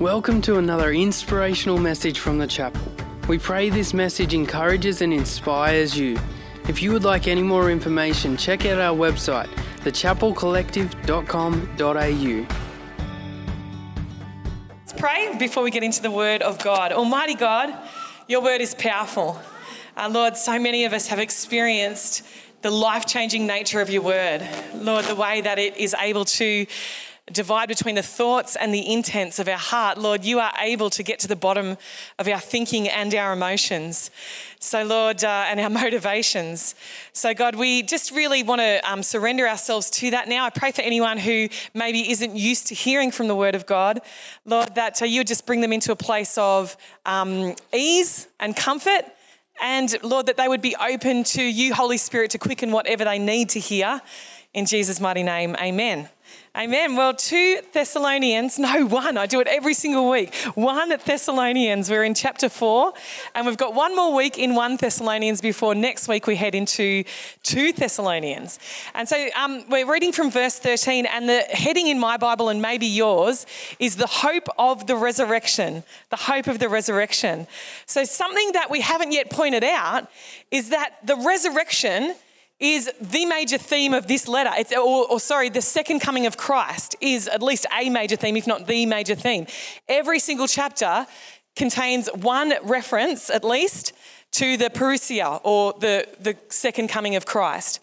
Welcome 0.00 0.42
to 0.42 0.58
another 0.58 0.92
inspirational 0.92 1.78
message 1.78 2.18
from 2.18 2.36
the 2.36 2.46
chapel. 2.46 2.82
We 3.28 3.38
pray 3.38 3.70
this 3.70 3.94
message 3.94 4.34
encourages 4.34 5.00
and 5.00 5.10
inspires 5.10 5.96
you. 5.96 6.18
If 6.68 6.82
you 6.82 6.92
would 6.92 7.04
like 7.04 7.26
any 7.26 7.42
more 7.42 7.70
information, 7.70 8.36
check 8.36 8.66
out 8.66 8.78
our 8.78 8.94
website, 8.94 9.48
thechapelcollective.com.au. 9.78 12.46
Let's 14.80 14.92
pray 14.92 15.34
before 15.38 15.62
we 15.62 15.70
get 15.70 15.82
into 15.82 16.02
the 16.02 16.10
word 16.10 16.42
of 16.42 16.62
God. 16.62 16.92
Almighty 16.92 17.34
God, 17.34 17.74
your 18.28 18.42
word 18.42 18.60
is 18.60 18.74
powerful. 18.74 19.40
Uh, 19.96 20.10
Lord, 20.12 20.36
so 20.36 20.58
many 20.58 20.84
of 20.84 20.92
us 20.92 21.06
have 21.06 21.20
experienced 21.20 22.22
the 22.60 22.70
life 22.70 23.06
changing 23.06 23.46
nature 23.46 23.80
of 23.80 23.88
your 23.88 24.02
word. 24.02 24.46
Lord, 24.74 25.06
the 25.06 25.14
way 25.14 25.40
that 25.40 25.58
it 25.58 25.78
is 25.78 25.94
able 25.98 26.26
to 26.26 26.66
divide 27.32 27.68
between 27.68 27.96
the 27.96 28.02
thoughts 28.02 28.54
and 28.54 28.72
the 28.72 28.92
intents 28.92 29.40
of 29.40 29.48
our 29.48 29.58
heart, 29.58 29.98
Lord, 29.98 30.24
you 30.24 30.38
are 30.38 30.52
able 30.60 30.90
to 30.90 31.02
get 31.02 31.18
to 31.20 31.28
the 31.28 31.34
bottom 31.34 31.76
of 32.20 32.28
our 32.28 32.38
thinking 32.38 32.88
and 32.88 33.12
our 33.14 33.32
emotions. 33.32 34.10
So, 34.60 34.84
Lord, 34.84 35.24
uh, 35.24 35.46
and 35.48 35.58
our 35.58 35.70
motivations. 35.82 36.76
So, 37.12 37.34
God, 37.34 37.56
we 37.56 37.82
just 37.82 38.12
really 38.12 38.44
want 38.44 38.60
to 38.60 38.80
um, 38.90 39.02
surrender 39.02 39.48
ourselves 39.48 39.90
to 39.90 40.10
that 40.12 40.28
now. 40.28 40.44
I 40.44 40.50
pray 40.50 40.70
for 40.70 40.82
anyone 40.82 41.18
who 41.18 41.48
maybe 41.74 42.10
isn't 42.10 42.36
used 42.36 42.68
to 42.68 42.74
hearing 42.74 43.10
from 43.10 43.26
the 43.26 43.34
Word 43.34 43.56
of 43.56 43.66
God, 43.66 44.00
Lord, 44.44 44.76
that 44.76 45.02
uh, 45.02 45.04
you 45.04 45.20
would 45.20 45.26
just 45.26 45.46
bring 45.46 45.60
them 45.60 45.72
into 45.72 45.90
a 45.90 45.96
place 45.96 46.38
of 46.38 46.76
um, 47.04 47.56
ease 47.74 48.28
and 48.38 48.56
comfort. 48.56 49.04
And 49.60 49.96
Lord, 50.02 50.26
that 50.26 50.36
they 50.36 50.48
would 50.48 50.60
be 50.60 50.76
open 50.76 51.24
to 51.24 51.42
you, 51.42 51.74
Holy 51.74 51.96
Spirit, 51.96 52.30
to 52.32 52.38
quicken 52.38 52.72
whatever 52.72 53.04
they 53.04 53.18
need 53.18 53.48
to 53.50 53.60
hear. 53.60 54.02
In 54.56 54.64
Jesus' 54.64 55.00
mighty 55.00 55.22
name, 55.22 55.54
amen. 55.60 56.08
Amen. 56.56 56.96
Well, 56.96 57.12
two 57.12 57.60
Thessalonians, 57.74 58.58
no, 58.58 58.86
one. 58.86 59.18
I 59.18 59.26
do 59.26 59.38
it 59.40 59.48
every 59.48 59.74
single 59.74 60.08
week. 60.08 60.34
One 60.54 60.88
Thessalonians. 61.04 61.90
We're 61.90 62.04
in 62.04 62.14
chapter 62.14 62.48
four, 62.48 62.94
and 63.34 63.46
we've 63.46 63.58
got 63.58 63.74
one 63.74 63.94
more 63.94 64.16
week 64.16 64.38
in 64.38 64.54
one 64.54 64.78
Thessalonians 64.78 65.42
before 65.42 65.74
next 65.74 66.08
week 66.08 66.26
we 66.26 66.36
head 66.36 66.54
into 66.54 67.04
two 67.42 67.74
Thessalonians. 67.74 68.58
And 68.94 69.06
so 69.06 69.28
um, 69.36 69.68
we're 69.68 69.92
reading 69.92 70.12
from 70.12 70.30
verse 70.30 70.58
13, 70.58 71.04
and 71.04 71.28
the 71.28 71.40
heading 71.50 71.88
in 71.88 72.00
my 72.00 72.16
Bible 72.16 72.48
and 72.48 72.62
maybe 72.62 72.86
yours 72.86 73.44
is 73.78 73.96
the 73.96 74.06
hope 74.06 74.48
of 74.58 74.86
the 74.86 74.96
resurrection. 74.96 75.84
The 76.08 76.16
hope 76.16 76.46
of 76.46 76.60
the 76.60 76.70
resurrection. 76.70 77.46
So, 77.84 78.04
something 78.04 78.52
that 78.52 78.70
we 78.70 78.80
haven't 78.80 79.12
yet 79.12 79.28
pointed 79.28 79.64
out 79.64 80.10
is 80.50 80.70
that 80.70 80.94
the 81.04 81.16
resurrection 81.16 82.14
is 82.58 82.90
the 83.00 83.26
major 83.26 83.58
theme 83.58 83.92
of 83.92 84.06
this 84.06 84.26
letter. 84.26 84.50
It's, 84.56 84.72
or, 84.72 85.10
or, 85.10 85.20
sorry, 85.20 85.50
the 85.50 85.60
second 85.60 86.00
coming 86.00 86.26
of 86.26 86.36
Christ 86.36 86.96
is 87.00 87.28
at 87.28 87.42
least 87.42 87.66
a 87.78 87.90
major 87.90 88.16
theme, 88.16 88.36
if 88.36 88.46
not 88.46 88.66
the 88.66 88.86
major 88.86 89.14
theme. 89.14 89.46
Every 89.88 90.18
single 90.18 90.48
chapter 90.48 91.06
contains 91.54 92.08
one 92.14 92.54
reference, 92.62 93.28
at 93.28 93.44
least, 93.44 93.92
to 94.32 94.56
the 94.56 94.70
parousia 94.70 95.40
or 95.44 95.74
the, 95.74 96.06
the 96.20 96.36
second 96.48 96.88
coming 96.88 97.14
of 97.16 97.26
Christ. 97.26 97.80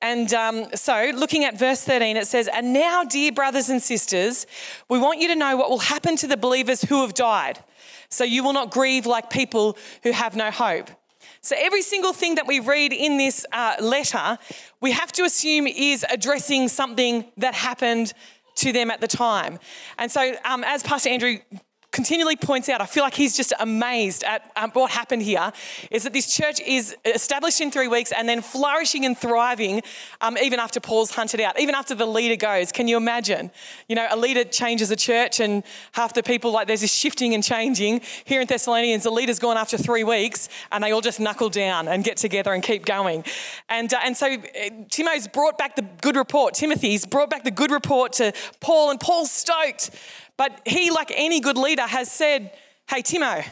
And 0.00 0.34
um, 0.34 0.66
so, 0.74 1.12
looking 1.14 1.44
at 1.44 1.56
verse 1.56 1.84
13, 1.84 2.16
it 2.16 2.26
says, 2.26 2.48
And 2.52 2.72
now, 2.72 3.04
dear 3.04 3.30
brothers 3.30 3.70
and 3.70 3.80
sisters, 3.80 4.46
we 4.88 4.98
want 4.98 5.20
you 5.20 5.28
to 5.28 5.36
know 5.36 5.56
what 5.56 5.70
will 5.70 5.78
happen 5.78 6.16
to 6.16 6.26
the 6.26 6.36
believers 6.36 6.82
who 6.82 7.02
have 7.02 7.14
died. 7.14 7.60
So 8.08 8.24
you 8.24 8.44
will 8.44 8.52
not 8.52 8.70
grieve 8.70 9.06
like 9.06 9.30
people 9.30 9.76
who 10.02 10.10
have 10.10 10.36
no 10.36 10.50
hope. 10.50 10.90
So, 11.44 11.56
every 11.58 11.82
single 11.82 12.12
thing 12.12 12.36
that 12.36 12.46
we 12.46 12.60
read 12.60 12.92
in 12.92 13.18
this 13.18 13.44
uh, 13.52 13.74
letter, 13.80 14.38
we 14.80 14.92
have 14.92 15.10
to 15.12 15.24
assume 15.24 15.66
is 15.66 16.06
addressing 16.08 16.68
something 16.68 17.24
that 17.36 17.54
happened 17.54 18.12
to 18.56 18.72
them 18.72 18.92
at 18.92 19.00
the 19.00 19.08
time. 19.08 19.58
And 19.98 20.10
so, 20.12 20.36
um, 20.44 20.62
as 20.62 20.84
Pastor 20.84 21.08
Andrew 21.08 21.38
continually 21.92 22.36
points 22.36 22.68
out, 22.68 22.80
I 22.80 22.86
feel 22.86 23.04
like 23.04 23.14
he's 23.14 23.36
just 23.36 23.52
amazed 23.60 24.24
at 24.24 24.42
what 24.72 24.90
happened 24.90 25.22
here, 25.22 25.52
is 25.90 26.04
that 26.04 26.12
this 26.12 26.34
church 26.34 26.60
is 26.60 26.96
established 27.04 27.60
in 27.60 27.70
three 27.70 27.88
weeks 27.88 28.12
and 28.12 28.28
then 28.28 28.40
flourishing 28.40 29.04
and 29.04 29.16
thriving 29.16 29.82
um, 30.22 30.36
even 30.38 30.58
after 30.58 30.80
Paul's 30.80 31.10
hunted 31.10 31.40
out, 31.40 31.60
even 31.60 31.74
after 31.74 31.94
the 31.94 32.06
leader 32.06 32.36
goes. 32.36 32.72
Can 32.72 32.88
you 32.88 32.96
imagine? 32.96 33.50
You 33.88 33.96
know, 33.96 34.06
a 34.10 34.16
leader 34.16 34.44
changes 34.44 34.90
a 34.90 34.96
church 34.96 35.38
and 35.38 35.62
half 35.92 36.14
the 36.14 36.22
people, 36.22 36.50
like 36.50 36.66
there's 36.66 36.80
this 36.80 36.94
shifting 36.94 37.34
and 37.34 37.44
changing. 37.44 38.00
Here 38.24 38.40
in 38.40 38.46
Thessalonians, 38.46 39.04
the 39.04 39.10
leader's 39.10 39.38
gone 39.38 39.58
after 39.58 39.76
three 39.76 40.04
weeks 40.04 40.48
and 40.72 40.82
they 40.82 40.92
all 40.92 41.02
just 41.02 41.20
knuckle 41.20 41.50
down 41.50 41.88
and 41.88 42.02
get 42.02 42.16
together 42.16 42.52
and 42.52 42.62
keep 42.62 42.86
going. 42.86 43.24
And, 43.68 43.92
uh, 43.92 44.00
and 44.02 44.16
so 44.16 44.32
uh, 44.32 44.38
Timo's 44.90 45.28
brought 45.28 45.58
back 45.58 45.76
the 45.76 45.86
good 46.00 46.16
report, 46.16 46.54
Timothy's 46.54 47.04
brought 47.04 47.28
back 47.28 47.44
the 47.44 47.50
good 47.50 47.70
report 47.70 48.14
to 48.14 48.32
Paul, 48.60 48.90
and 48.90 48.98
Paul's 48.98 49.30
stoked. 49.30 49.90
But 50.36 50.60
he, 50.66 50.90
like 50.90 51.12
any 51.14 51.40
good 51.40 51.56
leader, 51.56 51.82
has 51.82 52.10
said, 52.10 52.52
Hey, 52.88 53.02
Timo, 53.02 53.44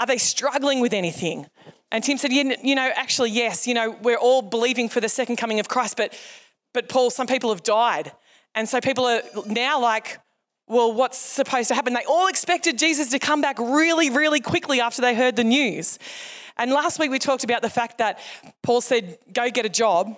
are 0.00 0.06
they 0.06 0.18
struggling 0.18 0.80
with 0.80 0.92
anything? 0.92 1.46
And 1.90 2.04
Tim 2.04 2.18
said, 2.18 2.32
You 2.32 2.74
know, 2.74 2.90
actually, 2.94 3.30
yes, 3.30 3.66
you 3.66 3.74
know, 3.74 3.96
we're 4.02 4.18
all 4.18 4.42
believing 4.42 4.88
for 4.88 5.00
the 5.00 5.08
second 5.08 5.36
coming 5.36 5.60
of 5.60 5.68
Christ, 5.68 5.96
but, 5.96 6.18
but 6.74 6.88
Paul, 6.88 7.10
some 7.10 7.26
people 7.26 7.50
have 7.50 7.62
died. 7.62 8.12
And 8.54 8.68
so 8.68 8.80
people 8.80 9.04
are 9.04 9.22
now 9.46 9.80
like, 9.80 10.18
well, 10.68 10.92
what's 10.92 11.18
supposed 11.18 11.68
to 11.68 11.74
happen? 11.74 11.94
They 11.94 12.04
all 12.04 12.26
expected 12.26 12.78
Jesus 12.78 13.10
to 13.10 13.18
come 13.18 13.40
back 13.40 13.58
really, 13.58 14.10
really 14.10 14.40
quickly 14.40 14.80
after 14.80 15.00
they 15.00 15.14
heard 15.14 15.36
the 15.36 15.44
news. 15.44 15.98
And 16.56 16.72
last 16.72 16.98
week 16.98 17.10
we 17.10 17.18
talked 17.18 17.44
about 17.44 17.62
the 17.62 17.70
fact 17.70 17.98
that 17.98 18.18
Paul 18.62 18.80
said, 18.80 19.18
go 19.32 19.48
get 19.50 19.64
a 19.64 19.70
job. 19.70 20.16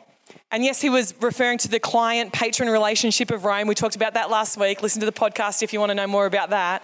And 0.50 0.64
yes, 0.64 0.80
he 0.80 0.90
was 0.90 1.14
referring 1.20 1.58
to 1.58 1.68
the 1.68 1.78
client 1.78 2.32
patron 2.32 2.68
relationship 2.68 3.30
of 3.30 3.44
Rome. 3.44 3.68
We 3.68 3.74
talked 3.74 3.96
about 3.96 4.14
that 4.14 4.30
last 4.30 4.56
week. 4.56 4.82
Listen 4.82 5.00
to 5.00 5.06
the 5.06 5.12
podcast 5.12 5.62
if 5.62 5.72
you 5.72 5.80
want 5.80 5.90
to 5.90 5.94
know 5.94 6.06
more 6.06 6.26
about 6.26 6.50
that. 6.50 6.82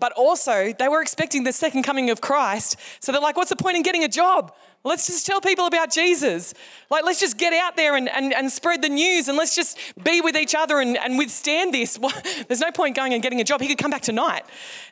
But 0.00 0.12
also, 0.12 0.72
they 0.78 0.88
were 0.88 1.00
expecting 1.00 1.44
the 1.44 1.52
second 1.52 1.84
coming 1.84 2.10
of 2.10 2.20
Christ. 2.20 2.76
So 3.00 3.12
they're 3.12 3.20
like, 3.20 3.36
what's 3.36 3.50
the 3.50 3.56
point 3.56 3.76
in 3.76 3.82
getting 3.82 4.02
a 4.02 4.08
job? 4.08 4.52
Let's 4.84 5.06
just 5.06 5.24
tell 5.26 5.40
people 5.40 5.66
about 5.66 5.92
Jesus. 5.92 6.54
Like, 6.90 7.04
let's 7.04 7.20
just 7.20 7.38
get 7.38 7.52
out 7.52 7.76
there 7.76 7.94
and, 7.94 8.08
and, 8.08 8.34
and 8.34 8.50
spread 8.50 8.82
the 8.82 8.88
news 8.88 9.28
and 9.28 9.38
let's 9.38 9.54
just 9.54 9.78
be 10.02 10.20
with 10.20 10.36
each 10.36 10.56
other 10.56 10.80
and, 10.80 10.96
and 10.96 11.18
withstand 11.18 11.72
this. 11.72 11.98
Well, 12.02 12.12
there's 12.48 12.60
no 12.60 12.72
point 12.72 12.96
going 12.96 13.12
and 13.14 13.22
getting 13.22 13.40
a 13.40 13.44
job. 13.44 13.60
He 13.60 13.68
could 13.68 13.78
come 13.78 13.92
back 13.92 14.02
tonight. 14.02 14.42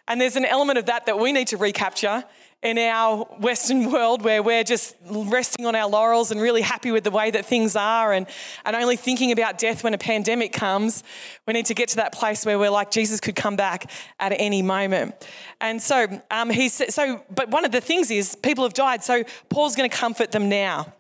And 0.07 0.21
there's 0.21 0.37
an 0.37 0.45
element 0.45 0.79
of 0.79 0.87
that 0.87 1.07
that 1.07 1.19
we 1.19 1.33
need 1.33 1.49
to 1.49 1.57
recapture 1.57 2.25
in 2.63 2.77
our 2.77 3.25
Western 3.39 3.91
world 3.91 4.23
where 4.23 4.43
we're 4.43 4.65
just 4.65 4.95
resting 5.09 5.65
on 5.65 5.75
our 5.75 5.89
laurels 5.89 6.31
and 6.31 6.41
really 6.41 6.61
happy 6.61 6.91
with 6.91 7.05
the 7.05 7.11
way 7.11 7.31
that 7.31 7.47
things 7.47 7.75
are 7.75 8.13
and, 8.13 8.27
and 8.67 8.77
only 8.77 8.97
thinking 8.97 9.33
about 9.33 9.57
death 9.57 9.83
when 9.83 9.95
a 9.95 9.99
pandemic 9.99 10.53
comes. 10.53 11.03
We 11.47 11.55
need 11.55 11.67
to 11.67 11.75
get 11.75 11.89
to 11.91 11.97
that 11.97 12.13
place 12.13 12.45
where 12.45 12.59
we're 12.59 12.71
like, 12.71 12.91
Jesus 12.91 13.19
could 13.19 13.35
come 13.35 13.57
back 13.57 13.91
at 14.19 14.33
any 14.39 14.61
moment. 14.61 15.15
And 15.61 15.81
so 15.81 16.21
um, 16.31 16.53
so, 16.53 17.25
but 17.35 17.49
one 17.49 17.65
of 17.65 17.73
the 17.73 17.81
things 17.81 18.11
is 18.11 18.37
people 18.37 18.65
have 18.65 18.75
died, 18.75 19.03
so 19.03 19.25
Paul's 19.49 19.75
going 19.75 19.89
to 19.89 19.97
comfort 19.97 20.33
them 20.33 20.49
now. 20.49 20.93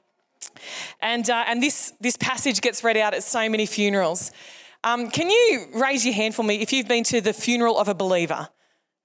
And, 1.00 1.28
uh, 1.28 1.44
and 1.46 1.62
this, 1.62 1.92
this 2.00 2.16
passage 2.16 2.60
gets 2.60 2.82
read 2.82 2.96
out 2.96 3.12
at 3.12 3.22
so 3.22 3.48
many 3.48 3.66
funerals. 3.66 4.32
Um, 4.82 5.10
can 5.10 5.28
you 5.28 5.66
raise 5.74 6.06
your 6.06 6.14
hand 6.14 6.34
for 6.34 6.42
me 6.42 6.62
if 6.62 6.72
you've 6.72 6.88
been 6.88 7.04
to 7.04 7.20
the 7.20 7.34
funeral 7.34 7.78
of 7.78 7.88
a 7.88 7.94
believer? 7.94 8.48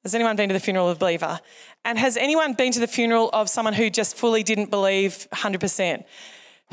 Has 0.05 0.13
anyone 0.13 0.35
been 0.35 0.49
to 0.49 0.53
the 0.53 0.59
funeral 0.59 0.87
of 0.87 0.97
a 0.97 0.99
believer? 0.99 1.39
And 1.83 1.97
has 1.97 2.15
anyone 2.15 2.53
been 2.53 2.71
to 2.73 2.79
the 2.79 2.85
funeral 2.85 3.31
of 3.33 3.49
someone 3.49 3.73
who 3.73 3.89
just 3.89 4.15
fully 4.15 4.43
didn't 4.43 4.69
believe 4.69 5.27
100%? 5.33 6.03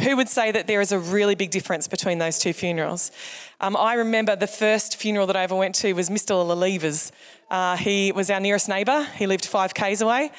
Who 0.00 0.16
would 0.19 0.28
say 0.28 0.53
that 0.53 0.66
there 0.66 0.82
is 0.82 0.93
a 0.93 0.98
really 0.98 1.34
big 1.34 1.50
difference 1.50 1.88
between 1.88 2.19
those 2.19 2.38
two 2.38 2.53
funerals? 2.53 3.10
Um, 3.59 3.75
I 3.75 3.94
remember 3.94 4.37
the 4.37 4.47
first 4.47 4.98
funeral 4.98 5.26
that 5.28 5.37
I 5.37 5.44
ever 5.44 5.56
went 5.56 5.75
to 5.76 5.94
was 5.94 6.10
Mr. 6.10 6.47
Lalever's. 6.47 7.10
Uh, 7.50 7.78
he 7.78 8.12
was 8.12 8.31
our 8.31 8.38
nearest 8.38 8.69
neighbour. 8.69 9.09
He 9.16 9.26
lived 9.26 9.47
five 9.47 9.72
k's 9.72 10.03
away, 10.03 10.31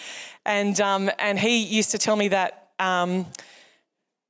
and 0.45 0.79
um, 0.79 1.09
and 1.17 1.39
he 1.39 1.63
used 1.63 1.89
to 1.91 1.97
tell 1.97 2.15
me 2.15 2.27
that 2.27 2.69
um, 2.77 3.25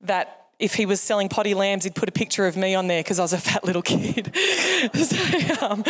that 0.00 0.43
if 0.58 0.74
he 0.74 0.86
was 0.86 1.00
selling 1.00 1.28
poddy 1.28 1.54
lambs, 1.54 1.84
he'd 1.84 1.94
put 1.94 2.08
a 2.08 2.12
picture 2.12 2.46
of 2.46 2.56
me 2.56 2.74
on 2.74 2.86
there 2.86 3.02
because 3.02 3.18
I 3.18 3.22
was 3.22 3.32
a 3.32 3.38
fat 3.38 3.64
little 3.64 3.82
kid. 3.82 4.34
so, 4.94 5.66
um, 5.66 5.84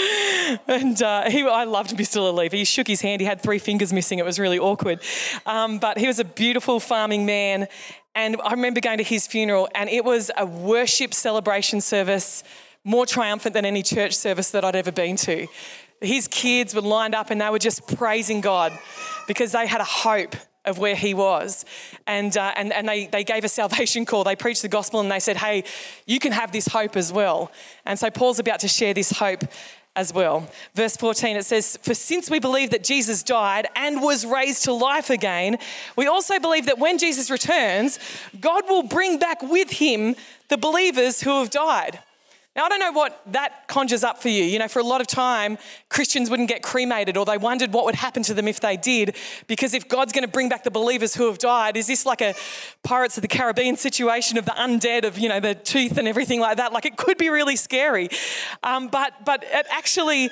and 0.67 1.03
uh, 1.03 1.31
he, 1.31 1.43
I 1.43 1.65
loved 1.65 1.97
Mr. 1.97 2.19
Lalever. 2.19 2.53
He 2.53 2.65
shook 2.65 2.87
his 2.87 3.01
hand. 3.01 3.21
He 3.21 3.27
had 3.27 3.41
three 3.41 3.59
fingers 3.59 3.93
missing. 3.93 4.19
It 4.19 4.25
was 4.25 4.39
really 4.39 4.59
awkward. 4.59 5.01
Um, 5.47 5.79
but 5.79 5.99
he 5.99 6.07
was 6.07 6.19
a 6.19 6.25
beautiful 6.25 6.81
farming 6.81 7.27
man. 7.27 7.69
And 8.15 8.41
I 8.43 8.53
remember 8.53 8.81
going 8.81 8.99
to 8.99 9.05
his 9.05 9.27
funeral, 9.27 9.69
and 9.75 9.91
it 9.91 10.05
was 10.05 10.31
a 10.37 10.47
worship 10.47 11.13
celebration 11.13 11.81
service 11.81 12.45
more 12.85 13.07
triumphant 13.07 13.55
than 13.55 13.65
any 13.65 13.83
church 13.83 14.15
service 14.15 14.51
that 14.51 14.65
I'd 14.65 14.77
ever 14.77 14.93
been 14.93 15.17
to. 15.17 15.47
His 16.01 16.29
kids 16.29 16.75
were 16.75 16.83
lined 16.83 17.15
up 17.15 17.31
and 17.31 17.41
they 17.41 17.49
were 17.49 17.59
just 17.59 17.97
praising 17.97 18.43
God 18.43 18.79
because 19.27 19.53
they 19.53 19.67
had 19.67 19.81
a 19.81 19.85
hope 19.85 20.37
of 20.65 20.79
where 20.79 20.97
he 20.97 21.15
was. 21.15 21.65
And, 22.07 22.37
uh, 22.37 22.53
and, 22.57 22.73
and 22.73 22.89
they, 22.89 23.07
they 23.07 23.25
gave 23.25 23.45
a 23.45 23.49
salvation 23.49 24.05
call. 24.07 24.25
They 24.25 24.37
preached 24.37 24.63
the 24.63 24.69
gospel 24.69 25.01
and 25.01 25.11
they 25.11 25.21
said, 25.21 25.37
hey, 25.37 25.65
you 26.07 26.19
can 26.19 26.33
have 26.33 26.53
this 26.53 26.67
hope 26.67 26.97
as 26.97 27.13
well. 27.13 27.51
And 27.85 27.99
so 27.99 28.11
Paul's 28.11 28.39
about 28.39 28.61
to 28.61 28.69
share 28.69 28.95
this 28.95 29.11
hope 29.11 29.45
as 29.97 30.13
well. 30.13 30.49
Verse 30.75 30.97
14, 30.97 31.37
it 31.37 31.45
says, 31.45 31.79
For 31.83 31.95
since 31.95 32.29
we 32.29 32.41
believe 32.41 32.71
that 32.71 32.83
Jesus 32.83 33.23
died 33.23 33.69
and 33.77 34.03
was 34.03 34.27
raised 34.27 34.65
to 34.65 34.73
life 34.73 35.11
again, 35.11 35.59
we 35.97 36.07
also 36.07 36.39
believe 36.41 36.67
that 36.67 36.79
when 36.79 36.99
Jesus 36.99 37.31
returns, 37.31 37.99
God 38.41 38.65
will 38.69 38.83
bring 38.83 39.19
back 39.19 39.43
with 39.43 39.71
him 39.71 40.17
the 40.49 40.59
believers 40.59 41.21
who 41.21 41.39
have 41.39 41.51
died. 41.51 42.01
Now, 42.57 42.65
I 42.65 42.69
don't 42.69 42.79
know 42.79 42.93
what 42.93 43.21
that 43.33 43.67
conjures 43.67 44.05
up 44.05 44.23
for 44.23 44.29
you. 44.29 44.45
You 44.45 44.61
know, 44.61 44.69
for 44.69 44.79
a 44.79 44.85
lot 44.85 45.01
of 45.01 45.09
time, 45.09 45.59
Christians 45.89 46.31
wouldn't 46.31 46.49
get 46.49 46.63
cremated 46.63 47.17
or 47.17 47.25
they 47.25 47.37
wondered 47.37 47.73
what 47.73 47.85
would 47.85 47.97
happen 47.97 48.23
to 48.25 48.35
them 48.35 48.47
if 48.47 48.61
they 48.61 48.77
did. 48.77 49.17
Because 49.49 49.75
if 49.75 49.89
God's 49.89 50.13
going 50.13 50.23
to 50.23 50.31
bring 50.31 50.49
back 50.49 50.63
the 50.63 50.71
believers 50.71 51.15
who 51.15 51.27
have 51.27 51.39
died, 51.39 51.77
is 51.77 51.89
this 51.89 52.07
like 52.07 52.21
a 52.21 52.35
Pirates 52.85 53.19
of 53.19 53.23
the 53.23 53.29
Caribbean 53.29 53.77
situation 53.77 54.39
of 54.39 54.45
the 54.45 54.53
undead, 54.53 55.05
of, 55.05 55.19
you 55.19 55.29
know, 55.29 55.41
the 55.41 55.57
teeth 55.57 55.99
and 55.99 56.07
everything 56.07 56.39
like 56.39 56.59
that? 56.59 56.73
Like 56.73 56.87
it 56.87 56.97
could 56.97 57.19
be 57.19 57.29
really 57.29 57.57
scary. 57.57 58.09
Um, 58.63 58.87
but, 58.87 59.25
but 59.25 59.43
it 59.45 59.67
actually, 59.69 60.31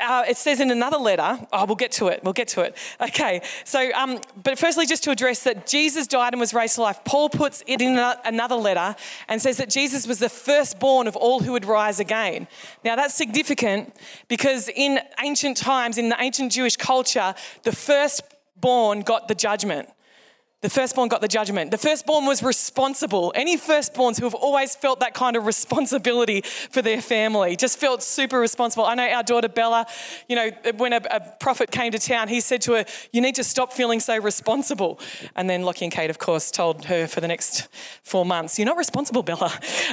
uh, 0.00 0.24
it 0.28 0.36
says 0.36 0.60
in 0.60 0.70
another 0.70 0.96
letter, 0.96 1.38
oh, 1.52 1.64
we'll 1.66 1.76
get 1.76 1.92
to 1.92 2.08
it, 2.08 2.20
we'll 2.24 2.32
get 2.32 2.48
to 2.48 2.62
it. 2.62 2.76
Okay, 3.00 3.42
so, 3.64 3.90
um, 3.94 4.20
but 4.42 4.58
firstly, 4.58 4.86
just 4.86 5.04
to 5.04 5.10
address 5.10 5.44
that 5.44 5.66
Jesus 5.66 6.06
died 6.06 6.32
and 6.32 6.40
was 6.40 6.52
raised 6.52 6.76
to 6.76 6.82
life, 6.82 7.00
Paul 7.04 7.28
puts 7.28 7.62
it 7.66 7.80
in 7.80 7.98
another 8.24 8.56
letter 8.56 8.96
and 9.28 9.40
says 9.40 9.56
that 9.58 9.70
Jesus 9.70 10.06
was 10.06 10.18
the 10.18 10.28
firstborn 10.28 11.06
of 11.06 11.16
all 11.16 11.40
who 11.40 11.52
would 11.52 11.64
rise 11.64 12.00
again. 12.00 12.48
Now, 12.84 12.96
that's 12.96 13.14
significant 13.14 13.94
because 14.28 14.68
in 14.68 15.00
ancient 15.22 15.56
times, 15.56 15.98
in 15.98 16.08
the 16.08 16.16
ancient 16.20 16.52
Jewish 16.52 16.76
culture, 16.76 17.34
the 17.62 17.72
firstborn 17.72 19.02
got 19.02 19.28
the 19.28 19.34
judgment. 19.34 19.88
The 20.64 20.70
firstborn 20.70 21.10
got 21.10 21.20
the 21.20 21.28
judgment. 21.28 21.70
The 21.72 21.76
firstborn 21.76 22.24
was 22.24 22.42
responsible. 22.42 23.34
Any 23.34 23.58
firstborns 23.58 24.18
who 24.18 24.24
have 24.24 24.32
always 24.32 24.74
felt 24.74 25.00
that 25.00 25.12
kind 25.12 25.36
of 25.36 25.44
responsibility 25.44 26.40
for 26.40 26.80
their 26.80 27.02
family 27.02 27.54
just 27.54 27.78
felt 27.78 28.02
super 28.02 28.40
responsible. 28.40 28.86
I 28.86 28.94
know 28.94 29.06
our 29.06 29.22
daughter 29.22 29.48
Bella, 29.48 29.84
you 30.26 30.36
know, 30.36 30.50
when 30.78 30.94
a, 30.94 31.02
a 31.10 31.20
prophet 31.38 31.70
came 31.70 31.92
to 31.92 31.98
town, 31.98 32.28
he 32.28 32.40
said 32.40 32.62
to 32.62 32.76
her, 32.76 32.86
You 33.12 33.20
need 33.20 33.34
to 33.34 33.44
stop 33.44 33.74
feeling 33.74 34.00
so 34.00 34.16
responsible. 34.16 34.98
And 35.36 35.50
then 35.50 35.64
Lockie 35.64 35.84
and 35.84 35.92
Kate, 35.92 36.08
of 36.08 36.18
course, 36.18 36.50
told 36.50 36.86
her 36.86 37.06
for 37.08 37.20
the 37.20 37.28
next 37.28 37.68
four 38.02 38.24
months, 38.24 38.58
You're 38.58 38.64
not 38.64 38.78
responsible, 38.78 39.22
Bella. 39.22 39.52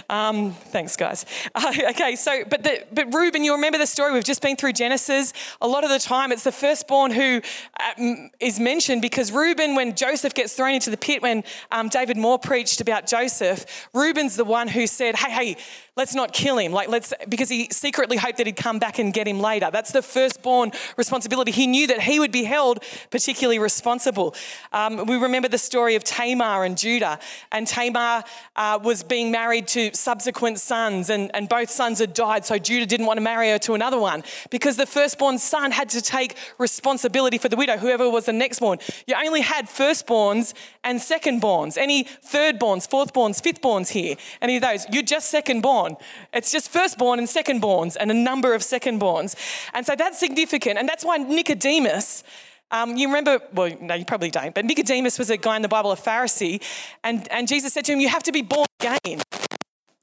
Um, 0.10 0.54
thanks, 0.54 0.96
guys. 0.96 1.26
Uh, 1.54 1.74
okay, 1.90 2.16
so, 2.16 2.44
but, 2.50 2.64
the, 2.64 2.86
but 2.94 3.14
Reuben, 3.14 3.44
you 3.44 3.54
remember 3.54 3.78
the 3.78 3.86
story? 3.86 4.14
We've 4.14 4.24
just 4.24 4.42
been 4.42 4.56
through 4.56 4.74
Genesis. 4.74 5.34
A 5.60 5.68
lot 5.68 5.84
of 5.84 5.90
the 5.90 6.00
time, 6.00 6.32
it's 6.32 6.46
the 6.46 6.52
firstborn 6.52 7.12
who 7.12 7.42
uh, 7.78 8.28
is 8.40 8.60
mentioned 8.60 9.02
because 9.02 9.32
Reuben, 9.32 9.76
when 9.76 9.96
Joseph 9.96 10.34
gets 10.34 10.56
thrown 10.62 10.76
into 10.76 10.92
the 10.92 10.98
pit 10.98 11.24
when 11.24 11.44
um, 11.72 11.90
David 11.90 12.18
Moore 12.18 12.38
preached 12.38 12.82
about 12.82 13.08
Joseph, 13.08 13.90
Reuben's 13.96 14.36
the 14.36 14.46
one 14.46 14.68
who 14.68 14.86
said, 14.86 15.16
hey, 15.16 15.32
hey, 15.32 15.58
let's 15.98 16.14
not 16.14 16.34
kill 16.34 16.58
him. 16.58 16.72
Like, 16.72 16.88
let's, 16.88 17.14
because 17.28 17.50
he 17.50 17.68
secretly 17.72 18.16
hoped 18.16 18.38
that 18.38 18.46
he'd 18.46 18.56
come 18.56 18.80
back 18.80 19.00
and 19.00 19.14
get 19.14 19.28
him 19.28 19.40
later. 19.40 19.70
That's 19.72 19.92
the 19.92 20.02
firstborn 20.02 20.72
responsibility. 20.98 21.52
He 21.52 21.68
knew 21.68 21.88
that 21.88 22.02
he 22.02 22.20
would 22.20 22.32
be 22.32 22.44
held 22.44 22.84
particularly 23.10 23.60
responsible. 23.60 24.36
Um, 24.72 25.06
we 25.06 25.18
remember 25.18 25.50
the 25.50 25.58
story 25.58 25.96
of 25.96 26.04
Tamar 26.04 26.64
and 26.64 26.78
Judah, 26.78 27.20
and 27.52 27.68
Tamar 27.68 28.24
uh, 28.56 28.80
was 28.82 29.04
being 29.04 29.32
married 29.32 29.68
to 29.70 29.94
subsequent 29.94 30.60
sons, 30.60 31.10
and, 31.10 31.30
and 31.36 31.50
both 31.50 31.70
sons 31.70 32.00
had 32.00 32.14
died, 32.14 32.46
so 32.46 32.58
Judah 32.58 32.86
didn't 32.86 33.08
want 33.08 33.18
to 33.18 33.22
marry 33.22 33.50
her 33.50 33.60
to 33.60 33.74
another 33.74 34.00
one 34.00 34.24
because 34.50 34.78
the 34.78 34.86
firstborn 34.86 35.40
son 35.40 35.72
had 35.72 35.90
to 35.90 36.02
take 36.02 36.38
responsibility 36.58 37.38
for 37.38 37.50
the 37.50 37.58
widow, 37.58 37.78
whoever 37.78 38.10
was 38.10 38.26
the 38.28 38.34
next 38.34 38.60
born. 38.60 38.78
You 39.08 39.16
only 39.16 39.42
had 39.42 39.66
firstborns 39.66 40.41
and 40.84 41.00
secondborns. 41.00 41.78
Any 41.78 42.04
thirdborns, 42.04 42.88
fourthborns, 42.88 43.42
fifthborns 43.42 43.90
here? 43.90 44.16
Any 44.42 44.58
of 44.58 44.62
those? 44.62 44.86
You're 44.92 45.04
just 45.04 45.34
secondborn 45.34 45.82
born. 45.82 45.98
It's 46.34 46.52
just 46.52 46.70
firstborn 46.70 47.20
and 47.20 47.28
secondborns 47.28 47.96
and 48.00 48.12
a 48.12 48.14
number 48.14 48.54
of 48.54 48.62
secondborns. 48.62 49.36
And 49.74 49.86
so 49.86 49.96
that's 49.96 50.20
significant. 50.20 50.78
And 50.78 50.88
that's 50.88 51.06
why 51.06 51.18
Nicodemus, 51.18 52.24
um, 52.72 52.98
you 52.98 53.08
remember, 53.08 53.40
well, 53.54 53.72
no, 53.82 53.96
you 53.96 54.06
probably 54.06 54.30
don't, 54.30 54.54
but 54.54 54.66
Nicodemus 54.66 55.18
was 55.18 55.30
a 55.30 55.38
guy 55.38 55.56
in 55.56 55.62
the 55.62 55.68
Bible, 55.68 55.92
a 55.92 55.98
Pharisee. 55.98 56.62
And, 57.04 57.30
and 57.32 57.48
Jesus 57.48 57.74
said 57.74 57.86
to 57.86 57.94
him, 57.94 58.00
You 58.00 58.10
have 58.10 58.24
to 58.24 58.32
be 58.32 58.42
born 58.42 58.68
again. 58.80 59.22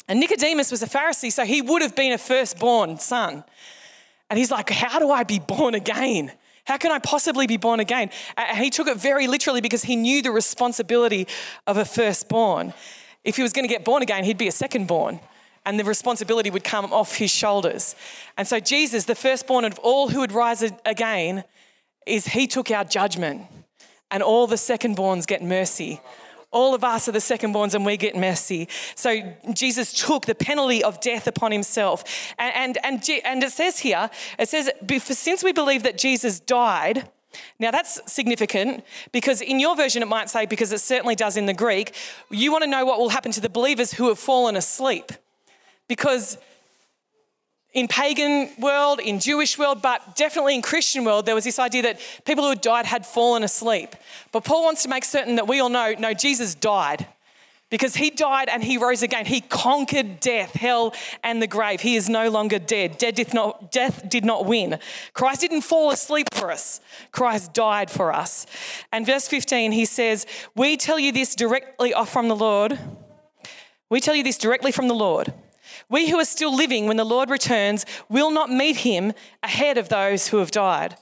And 0.09 0.21
Nicodemus 0.21 0.71
was 0.71 0.83
a 0.83 0.87
Pharisee, 0.87 1.31
so 1.31 1.45
he 1.45 1.61
would 1.61 1.83
have 1.83 1.95
been 1.95 2.13
a 2.13 2.19
firstborn 2.19 2.99
son. 2.99 3.45
And 4.31 4.39
he's 4.39 4.51
like, 4.51 4.71
How 4.71 4.99
do 4.99 5.11
I 5.11 5.25
be 5.25 5.39
born 5.39 5.75
again? 5.75 6.33
How 6.69 6.77
can 6.77 6.93
I 6.93 6.99
possibly 6.99 7.47
be 7.47 7.57
born 7.57 7.81
again? 7.81 8.11
And 8.37 8.59
he 8.59 8.69
took 8.69 8.89
it 8.89 8.99
very 8.99 9.27
literally 9.27 9.63
because 9.63 9.85
he 9.85 9.97
knew 9.97 10.21
the 10.21 10.31
responsibility 10.31 11.27
of 11.67 11.79
a 11.79 11.85
firstborn. 11.87 12.75
If 13.25 13.37
he 13.37 13.43
was 13.43 13.55
going 13.55 13.67
to 13.67 13.73
get 13.73 13.87
born 13.87 14.03
again, 14.03 14.23
he'd 14.25 14.37
be 14.37 14.49
a 14.49 14.53
secondborn 14.53 15.21
and 15.65 15.81
the 15.81 15.85
responsibility 15.85 16.51
would 16.51 16.65
come 16.65 16.93
off 16.93 17.17
his 17.17 17.31
shoulders. 17.31 17.97
And 18.37 18.47
so, 18.47 18.61
Jesus, 18.61 19.05
the 19.07 19.15
firstborn 19.15 19.65
of 19.65 19.79
all 19.81 20.09
who 20.09 20.21
would 20.21 20.33
rise 20.33 20.63
again, 20.87 21.45
is 22.07 22.29
he 22.29 22.47
took 22.47 22.71
our 22.71 22.85
judgment, 22.85 23.43
and 24.11 24.23
all 24.23 24.47
the 24.47 24.57
secondborns 24.57 25.27
get 25.27 25.43
mercy. 25.43 26.01
All 26.51 26.75
of 26.75 26.83
us 26.83 27.09
are 27.09 27.13
the 27.13 27.19
secondborns 27.19 27.75
and 27.75 27.85
we 27.85 27.97
get 27.97 28.17
mercy. 28.17 28.69
So 28.95 29.35
Jesus 29.53 29.93
took 29.93 30.27
the 30.27 30.35
penalty 30.35 30.83
of 30.83 31.01
death 31.01 31.27
upon 31.27 31.53
himself. 31.53 32.05
And, 32.39 32.79
and, 32.83 33.03
and, 33.03 33.23
and 33.25 33.43
it 33.43 33.53
says 33.53 33.81
here, 33.81 34.09
it 34.39 34.49
says, 34.49 34.71
since 35.05 35.45
we 35.45 35.53
believe 35.53 35.83
that 35.83 35.99
Jesus 35.99 36.41
died, 36.41 37.11
now 37.59 37.71
that's 37.71 38.01
significant 38.11 38.85
because 39.13 39.43
in 39.43 39.61
your 39.61 39.77
version 39.77 40.03
it 40.03 40.09
might 40.09 40.31
say, 40.31 40.47
because 40.47 40.73
it 40.73 40.81
certainly 40.81 41.15
does 41.15 41.37
in 41.37 41.45
the 41.45 41.55
Greek, 41.55 41.95
you 42.31 42.51
want 42.51 42.65
to 42.65 42.71
know 42.71 42.87
what 42.87 42.99
will 42.99 43.11
happen 43.11 43.31
to 43.33 43.41
the 43.41 43.51
believers 43.51 43.93
who 43.93 44.09
have 44.09 44.19
fallen 44.19 44.57
asleep 44.57 45.13
because 45.87 46.39
in 47.75 47.87
pagan 47.87 48.51
world, 48.59 48.99
in 48.99 49.21
Jewish 49.21 49.59
world, 49.59 49.83
but 49.83 50.17
definitely 50.17 50.55
in 50.55 50.63
Christian 50.63 51.05
world, 51.05 51.27
there 51.27 51.35
was 51.35 51.45
this 51.45 51.59
idea 51.59 51.83
that 51.83 52.01
people 52.25 52.45
who 52.45 52.51
had 52.51 52.61
died 52.61 52.87
had 52.87 53.05
fallen 53.05 53.43
asleep. 53.43 53.95
But 54.33 54.45
Paul 54.45 54.65
wants 54.65 54.83
to 54.85 54.89
make 54.89 55.05
certain 55.05 55.37
that 55.37 55.47
we 55.47 55.61
all 55.61 55.69
know, 55.69 55.95
no, 55.99 56.15
Jesus 56.15 56.55
died. 56.55 57.07
Because 57.71 57.97
he 57.97 58.09
died 58.09 58.49
and 58.49 58.65
he 58.65 58.79
rose 58.79 59.03
again. 59.03 59.27
He 59.27 59.43
conquered 59.43 60.21
death, 60.21 60.55
hell, 60.55 60.95
and 61.23 61.43
the 61.43 61.47
grave. 61.47 61.83
He 61.83 61.97
is 61.97 62.09
no 62.09 62.31
longer 62.31 62.59
dead. 62.59 62.97
Death 62.97 63.17
did 63.17 63.35
not, 63.35 63.71
death 63.71 64.09
did 64.09 64.25
not 64.25 64.47
win. 64.47 64.79
Christ 65.13 65.43
didn't 65.43 65.61
fall 65.61 65.91
asleep 65.91 66.29
for 66.33 66.51
us, 66.51 66.81
Christ 67.13 67.53
died 67.53 67.91
for 67.91 68.11
us. 68.11 68.47
And 68.91 69.05
verse 69.05 69.29
15, 69.29 69.73
he 69.73 69.85
says, 69.85 70.25
We 70.57 70.79
tell 70.79 70.99
you 70.99 71.13
this 71.13 71.35
directly 71.35 71.93
off 71.93 72.11
from 72.11 72.29
the 72.29 72.37
Lord. 72.37 72.79
We 73.91 74.01
tell 74.01 74.15
you 74.15 74.23
this 74.23 74.39
directly 74.39 74.73
from 74.73 74.89
the 74.89 74.95
Lord. 74.95 75.35
We 75.91 76.11
who 76.11 76.19
are 76.19 76.25
still 76.25 76.55
living 76.55 76.87
when 76.87 76.97
the 76.97 77.05
Lord 77.05 77.31
returns 77.31 77.87
will 78.09 78.31
not 78.31 78.51
meet 78.51 78.79
him 78.79 79.13
ahead 79.43 79.79
of 79.79 79.89
those 79.89 80.29
who 80.29 80.39
have 80.39 80.51
died. 80.51 80.97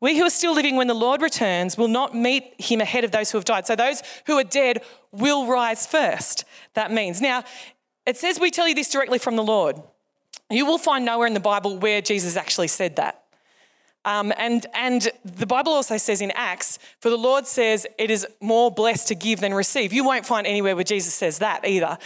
We 0.00 0.16
who 0.16 0.24
are 0.24 0.30
still 0.30 0.54
living 0.54 0.76
when 0.76 0.86
the 0.86 0.94
Lord 0.94 1.22
returns 1.22 1.76
will 1.76 1.88
not 1.88 2.14
meet 2.14 2.54
him 2.58 2.80
ahead 2.80 3.04
of 3.04 3.10
those 3.10 3.30
who 3.30 3.38
have 3.38 3.44
died. 3.44 3.66
So 3.66 3.74
those 3.74 4.02
who 4.26 4.38
are 4.38 4.44
dead 4.44 4.82
will 5.10 5.46
rise 5.46 5.86
first. 5.86 6.44
That 6.74 6.92
means. 6.92 7.20
Now, 7.20 7.42
it 8.06 8.16
says 8.16 8.38
we 8.38 8.50
tell 8.50 8.68
you 8.68 8.74
this 8.74 8.90
directly 8.90 9.18
from 9.18 9.36
the 9.36 9.42
Lord. 9.42 9.76
You 10.50 10.66
will 10.66 10.78
find 10.78 11.04
nowhere 11.04 11.26
in 11.26 11.34
the 11.34 11.40
Bible 11.40 11.78
where 11.78 12.00
Jesus 12.00 12.36
actually 12.36 12.68
said 12.68 12.96
that. 12.96 13.24
Um, 14.04 14.32
and, 14.38 14.64
and 14.74 15.08
the 15.24 15.46
Bible 15.46 15.72
also 15.72 15.96
says 15.96 16.20
in 16.20 16.30
Acts, 16.30 16.78
for 17.00 17.10
the 17.10 17.18
Lord 17.18 17.46
says 17.46 17.86
it 17.98 18.10
is 18.10 18.26
more 18.40 18.70
blessed 18.70 19.08
to 19.08 19.14
give 19.14 19.40
than 19.40 19.52
receive. 19.52 19.92
You 19.92 20.04
won't 20.04 20.24
find 20.24 20.46
anywhere 20.46 20.74
where 20.74 20.84
Jesus 20.84 21.12
says 21.12 21.40
that 21.40 21.66
either. 21.66 21.98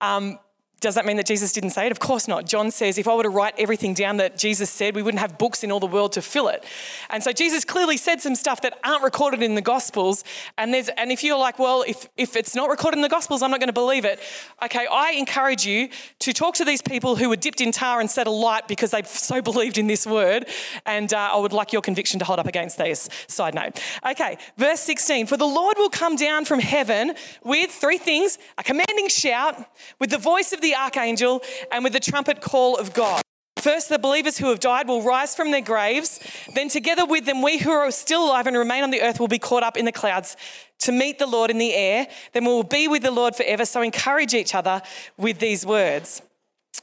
Um, 0.00 0.38
does 0.82 0.96
that 0.96 1.06
mean 1.06 1.16
that 1.16 1.26
Jesus 1.26 1.52
didn't 1.52 1.70
say 1.70 1.86
it? 1.86 1.92
Of 1.92 2.00
course 2.00 2.26
not. 2.26 2.44
John 2.44 2.70
says, 2.70 2.98
if 2.98 3.06
I 3.06 3.14
were 3.14 3.22
to 3.22 3.30
write 3.30 3.54
everything 3.56 3.94
down 3.94 4.18
that 4.18 4.36
Jesus 4.36 4.68
said, 4.68 4.94
we 4.96 5.02
wouldn't 5.02 5.20
have 5.20 5.38
books 5.38 5.62
in 5.62 5.70
all 5.70 5.80
the 5.80 5.86
world 5.86 6.12
to 6.12 6.22
fill 6.22 6.48
it. 6.48 6.64
And 7.08 7.22
so 7.22 7.32
Jesus 7.32 7.64
clearly 7.64 7.96
said 7.96 8.20
some 8.20 8.34
stuff 8.34 8.60
that 8.62 8.78
aren't 8.84 9.04
recorded 9.04 9.42
in 9.42 9.54
the 9.54 9.62
Gospels. 9.62 10.24
And 10.58 10.74
there's, 10.74 10.88
and 10.90 11.12
if 11.12 11.22
you're 11.22 11.38
like, 11.38 11.58
well, 11.60 11.84
if, 11.86 12.08
if 12.16 12.36
it's 12.36 12.54
not 12.56 12.68
recorded 12.68 12.98
in 12.98 13.02
the 13.02 13.08
Gospels, 13.08 13.42
I'm 13.42 13.50
not 13.52 13.60
going 13.60 13.68
to 13.68 13.72
believe 13.72 14.04
it. 14.04 14.20
Okay, 14.62 14.86
I 14.90 15.12
encourage 15.12 15.64
you 15.64 15.88
to 16.18 16.32
talk 16.32 16.56
to 16.56 16.64
these 16.64 16.82
people 16.82 17.14
who 17.14 17.28
were 17.28 17.36
dipped 17.36 17.60
in 17.60 17.70
tar 17.70 18.00
and 18.00 18.10
set 18.10 18.26
alight 18.26 18.66
because 18.66 18.90
they 18.90 19.02
so 19.02 19.40
believed 19.40 19.78
in 19.78 19.86
this 19.86 20.04
word. 20.04 20.48
And 20.84 21.14
uh, 21.14 21.30
I 21.32 21.38
would 21.38 21.52
like 21.52 21.72
your 21.72 21.82
conviction 21.82 22.18
to 22.18 22.24
hold 22.24 22.40
up 22.40 22.46
against 22.46 22.76
these. 22.76 23.08
Side 23.28 23.54
note. 23.54 23.80
Okay, 24.04 24.36
verse 24.56 24.80
16. 24.80 25.28
For 25.28 25.36
the 25.36 25.46
Lord 25.46 25.76
will 25.78 25.90
come 25.90 26.16
down 26.16 26.44
from 26.44 26.58
heaven 26.58 27.14
with 27.44 27.70
three 27.70 27.98
things 27.98 28.38
a 28.58 28.64
commanding 28.64 29.08
shout, 29.08 29.64
with 30.00 30.10
the 30.10 30.18
voice 30.18 30.52
of 30.52 30.60
the 30.60 30.71
archangel 30.74 31.42
and 31.70 31.84
with 31.84 31.92
the 31.92 32.00
trumpet 32.00 32.40
call 32.40 32.76
of 32.76 32.92
God. 32.92 33.22
First, 33.62 33.88
the 33.88 33.98
believers 33.98 34.38
who 34.38 34.48
have 34.48 34.58
died 34.58 34.88
will 34.88 35.02
rise 35.02 35.36
from 35.36 35.52
their 35.52 35.60
graves. 35.60 36.18
Then, 36.52 36.68
together 36.68 37.06
with 37.06 37.26
them, 37.26 37.42
we 37.42 37.58
who 37.58 37.70
are 37.70 37.90
still 37.92 38.24
alive 38.24 38.48
and 38.48 38.56
remain 38.56 38.82
on 38.82 38.90
the 38.90 39.02
earth 39.02 39.20
will 39.20 39.28
be 39.28 39.38
caught 39.38 39.62
up 39.62 39.76
in 39.76 39.84
the 39.84 39.92
clouds 39.92 40.36
to 40.80 40.90
meet 40.90 41.20
the 41.20 41.28
Lord 41.28 41.48
in 41.48 41.58
the 41.58 41.72
air. 41.72 42.08
Then 42.32 42.44
we 42.44 42.50
will 42.50 42.64
be 42.64 42.88
with 42.88 43.02
the 43.02 43.12
Lord 43.12 43.36
forever. 43.36 43.64
So, 43.64 43.80
encourage 43.80 44.34
each 44.34 44.54
other 44.54 44.82
with 45.16 45.38
these 45.38 45.64
words. 45.64 46.22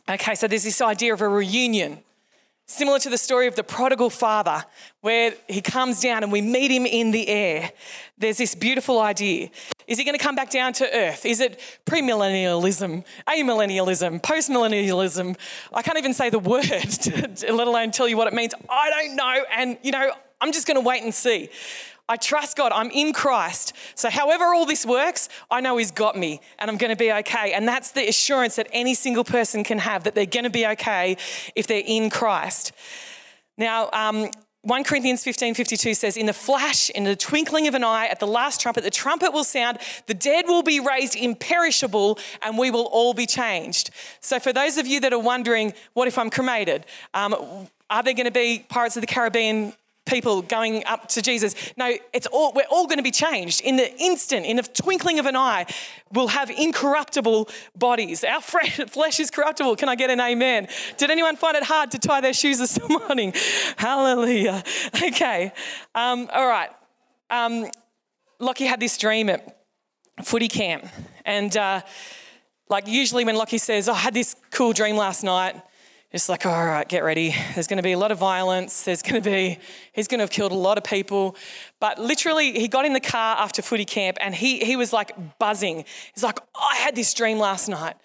Okay, 0.08 0.36
so 0.36 0.48
there's 0.48 0.64
this 0.64 0.82
idea 0.82 1.14
of 1.14 1.22
a 1.22 1.28
reunion. 1.28 2.00
Similar 2.72 3.00
to 3.00 3.10
the 3.10 3.18
story 3.18 3.48
of 3.48 3.56
the 3.56 3.64
prodigal 3.64 4.12
father, 4.12 4.64
where 5.02 5.34
he 5.48 5.60
comes 5.60 6.02
down 6.02 6.22
and 6.22 6.32
we 6.32 6.40
meet 6.40 6.70
him 6.70 6.86
in 6.86 7.10
the 7.10 7.28
air. 7.28 7.72
There's 8.20 8.38
this 8.38 8.54
beautiful 8.54 9.00
idea. 9.02 9.50
Is 9.88 9.98
he 9.98 10.04
going 10.04 10.16
to 10.16 10.24
come 10.24 10.36
back 10.36 10.52
down 10.52 10.74
to 10.74 10.96
earth? 10.96 11.26
Is 11.26 11.40
it 11.40 11.60
premillennialism, 11.88 13.04
amillennialism, 13.28 14.22
postmillennialism? 14.22 15.36
I 15.74 15.82
can't 15.82 15.98
even 15.98 16.14
say 16.14 16.30
the 16.30 16.38
word, 16.54 16.64
let 17.52 17.68
alone 17.68 17.90
tell 17.90 18.08
you 18.08 18.18
what 18.18 18.28
it 18.28 18.36
means. 18.36 18.54
I 18.70 18.92
don't 18.92 19.16
know. 19.16 19.44
And, 19.52 19.80
you 19.82 19.92
know, 19.92 20.12
I'm 20.40 20.52
just 20.52 20.68
going 20.68 20.78
to 20.78 20.88
wait 20.88 21.02
and 21.02 21.12
see. 21.12 21.50
I 22.10 22.18
trust 22.18 22.58
God. 22.58 22.72
I'm 22.74 22.90
in 22.90 23.14
Christ. 23.14 23.74
So, 23.94 24.10
however 24.10 24.46
all 24.46 24.66
this 24.66 24.86
works, 24.86 25.30
I 25.52 25.62
know 25.62 25.78
He's 25.78 25.92
got 25.92 26.18
me 26.18 26.42
and 26.58 26.70
I'm 26.70 26.78
going 26.78 26.90
to 26.90 26.98
be 26.98 27.14
okay. 27.14 27.54
And 27.54 27.68
that's 27.68 27.92
the 27.92 28.08
assurance 28.08 28.56
that 28.56 28.68
any 28.74 28.96
single 28.96 29.24
person 29.24 29.64
can 29.64 29.78
have 29.78 30.04
that 30.04 30.16
they're 30.16 30.26
going 30.26 30.44
to 30.44 30.50
be 30.50 30.66
okay 30.66 31.16
if 31.56 31.68
they're 31.68 31.84
in 31.86 32.10
Christ. 32.10 32.72
Now, 33.58 33.90
um, 33.94 34.30
1 34.64 34.84
Corinthians 34.84 35.24
15 35.24 35.54
52 35.54 35.94
says, 35.94 36.18
In 36.18 36.26
the 36.26 36.34
flash, 36.34 36.90
in 36.90 37.04
the 37.04 37.16
twinkling 37.16 37.68
of 37.68 37.76
an 37.76 37.84
eye, 37.84 38.08
at 38.08 38.20
the 38.20 38.28
last 38.28 38.60
trumpet, 38.60 38.84
the 38.84 38.90
trumpet 38.90 39.32
will 39.32 39.44
sound, 39.44 39.78
the 40.08 40.14
dead 40.14 40.46
will 40.48 40.64
be 40.64 40.80
raised 40.80 41.16
imperishable, 41.16 42.18
and 42.42 42.58
we 42.58 42.72
will 42.72 42.90
all 42.92 43.14
be 43.14 43.26
changed. 43.26 43.92
So, 44.20 44.40
for 44.40 44.52
those 44.52 44.78
of 44.78 44.88
you 44.88 45.00
that 45.02 45.14
are 45.14 45.20
wondering, 45.20 45.74
what 45.94 46.08
if 46.08 46.18
I'm 46.18 46.30
cremated? 46.30 46.86
Um, 47.14 47.68
are 47.90 48.04
there 48.04 48.14
going 48.14 48.26
to 48.26 48.32
be 48.32 48.66
Pirates 48.68 48.98
of 48.98 49.02
the 49.02 49.08
Caribbean 49.08 49.74
people 50.10 50.42
going 50.42 50.84
up 50.86 51.08
to 51.10 51.22
Jesus. 51.22 51.56
No, 51.78 51.96
it's 52.14 52.28
all, 52.28 52.52
we're 52.54 52.64
all 52.70 52.88
going 52.88 52.98
to 52.98 53.04
be 53.04 53.12
changed 53.12 53.62
in 53.62 53.78
the 53.78 53.96
instant, 53.98 54.46
in 54.46 54.58
the 54.58 54.64
twinkling 54.64 55.20
of 55.20 55.26
an 55.26 55.36
eye. 55.36 55.66
We'll 56.12 56.30
have 56.30 56.50
incorruptible 56.50 57.50
bodies. 57.78 58.24
Our 58.24 58.42
flesh 58.42 59.20
is 59.20 59.30
corruptible. 59.32 59.76
Can 59.76 59.90
I 59.90 59.96
get 59.96 60.10
an 60.10 60.20
amen? 60.20 60.68
Did 60.98 61.12
anyone 61.12 61.36
find 61.36 61.56
it 61.56 61.64
hard 61.64 61.92
to 61.92 62.00
tie 62.00 62.22
their 62.22 62.34
shoes 62.34 62.60
this 62.60 62.80
morning? 62.90 63.34
Hallelujah. 63.78 64.64
Okay. 65.02 65.52
Um, 65.94 66.30
all 66.34 66.48
right. 66.48 66.70
Um, 67.30 67.68
Lockie 68.40 68.66
had 68.66 68.80
this 68.80 68.98
dream 68.98 69.30
at 69.30 69.60
footy 70.24 70.48
camp. 70.48 70.88
And 71.26 71.56
uh, 71.56 71.82
like 72.70 72.88
usually 72.88 73.26
when 73.26 73.36
Lockie 73.36 73.58
says, 73.58 73.88
oh, 73.88 73.94
I 73.94 73.98
had 73.98 74.14
this 74.14 74.36
cool 74.52 74.74
dream 74.74 74.96
last 74.96 75.24
night, 75.24 75.62
it's 76.12 76.28
like, 76.28 76.44
all 76.48 76.66
right, 76.66 76.88
get 76.88 77.04
ready. 77.04 77.36
There's 77.54 77.68
going 77.68 77.78
to 77.78 77.84
be 77.84 77.92
a 77.92 77.98
lot 77.98 78.12
of 78.12 78.18
violence. 78.18 78.82
There's 78.82 79.04
going 79.04 79.22
to 79.22 79.30
be, 79.30 79.60
he's 79.94 80.08
going 80.08 80.18
to 80.18 80.24
have 80.24 80.32
killed 80.32 80.52
a 80.52 80.56
lot 80.56 80.80
of 80.80 80.84
people. 80.84 81.36
But 81.80 82.00
literally, 82.00 82.54
he 82.54 82.68
got 82.68 82.86
in 82.86 82.94
the 82.94 83.00
car 83.00 83.38
after 83.38 83.62
footy 83.62 83.86
camp 83.86 84.18
and 84.20 84.34
he, 84.34 84.58
he 84.60 84.76
was 84.76 84.92
like 84.92 85.12
buzzing. 85.38 85.86
He's 86.16 86.24
like, 86.24 86.40
I 86.56 86.78
had 86.78 86.96
this 86.96 87.14
dream 87.14 87.38
last 87.38 87.70
night. 87.70 87.96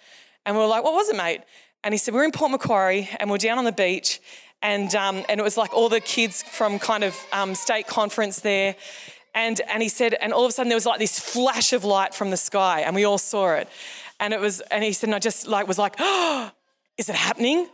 And 0.45 0.55
we 0.55 0.61
are 0.61 0.67
like, 0.67 0.83
what 0.83 0.93
was 0.93 1.09
it, 1.09 1.15
mate? 1.15 1.41
And 1.83 1.95
he 1.95 1.97
said, 1.97 2.13
we're 2.13 2.23
in 2.23 2.31
Port 2.31 2.51
Macquarie 2.51 3.09
and 3.19 3.31
we're 3.31 3.39
down 3.39 3.57
on 3.57 3.65
the 3.65 3.71
beach. 3.71 4.21
And, 4.61 4.93
um, 4.93 5.23
and 5.27 5.39
it 5.39 5.43
was 5.43 5.57
like 5.57 5.73
all 5.73 5.89
the 5.89 5.99
kids 5.99 6.43
from 6.43 6.77
kind 6.77 7.03
of 7.03 7.17
um, 7.33 7.55
state 7.55 7.87
conference 7.87 8.39
there. 8.39 8.75
And, 9.33 9.59
and 9.61 9.81
he 9.81 9.89
said, 9.89 10.13
and 10.13 10.31
all 10.31 10.45
of 10.45 10.49
a 10.49 10.51
sudden 10.51 10.69
there 10.69 10.77
was 10.77 10.85
like 10.85 10.99
this 10.99 11.19
flash 11.19 11.73
of 11.73 11.83
light 11.83 12.13
from 12.13 12.29
the 12.29 12.37
sky 12.37 12.81
and 12.81 12.95
we 12.95 13.03
all 13.03 13.17
saw 13.17 13.55
it. 13.55 13.67
And 14.19 14.31
it 14.31 14.39
was, 14.39 14.61
and 14.61 14.83
he 14.83 14.93
said, 14.93 15.07
and 15.07 15.15
I 15.15 15.19
just 15.19 15.47
like 15.47 15.67
was 15.67 15.79
like, 15.79 15.95
oh, 15.97 16.51
is 16.99 17.09
it 17.09 17.15
happening? 17.15 17.67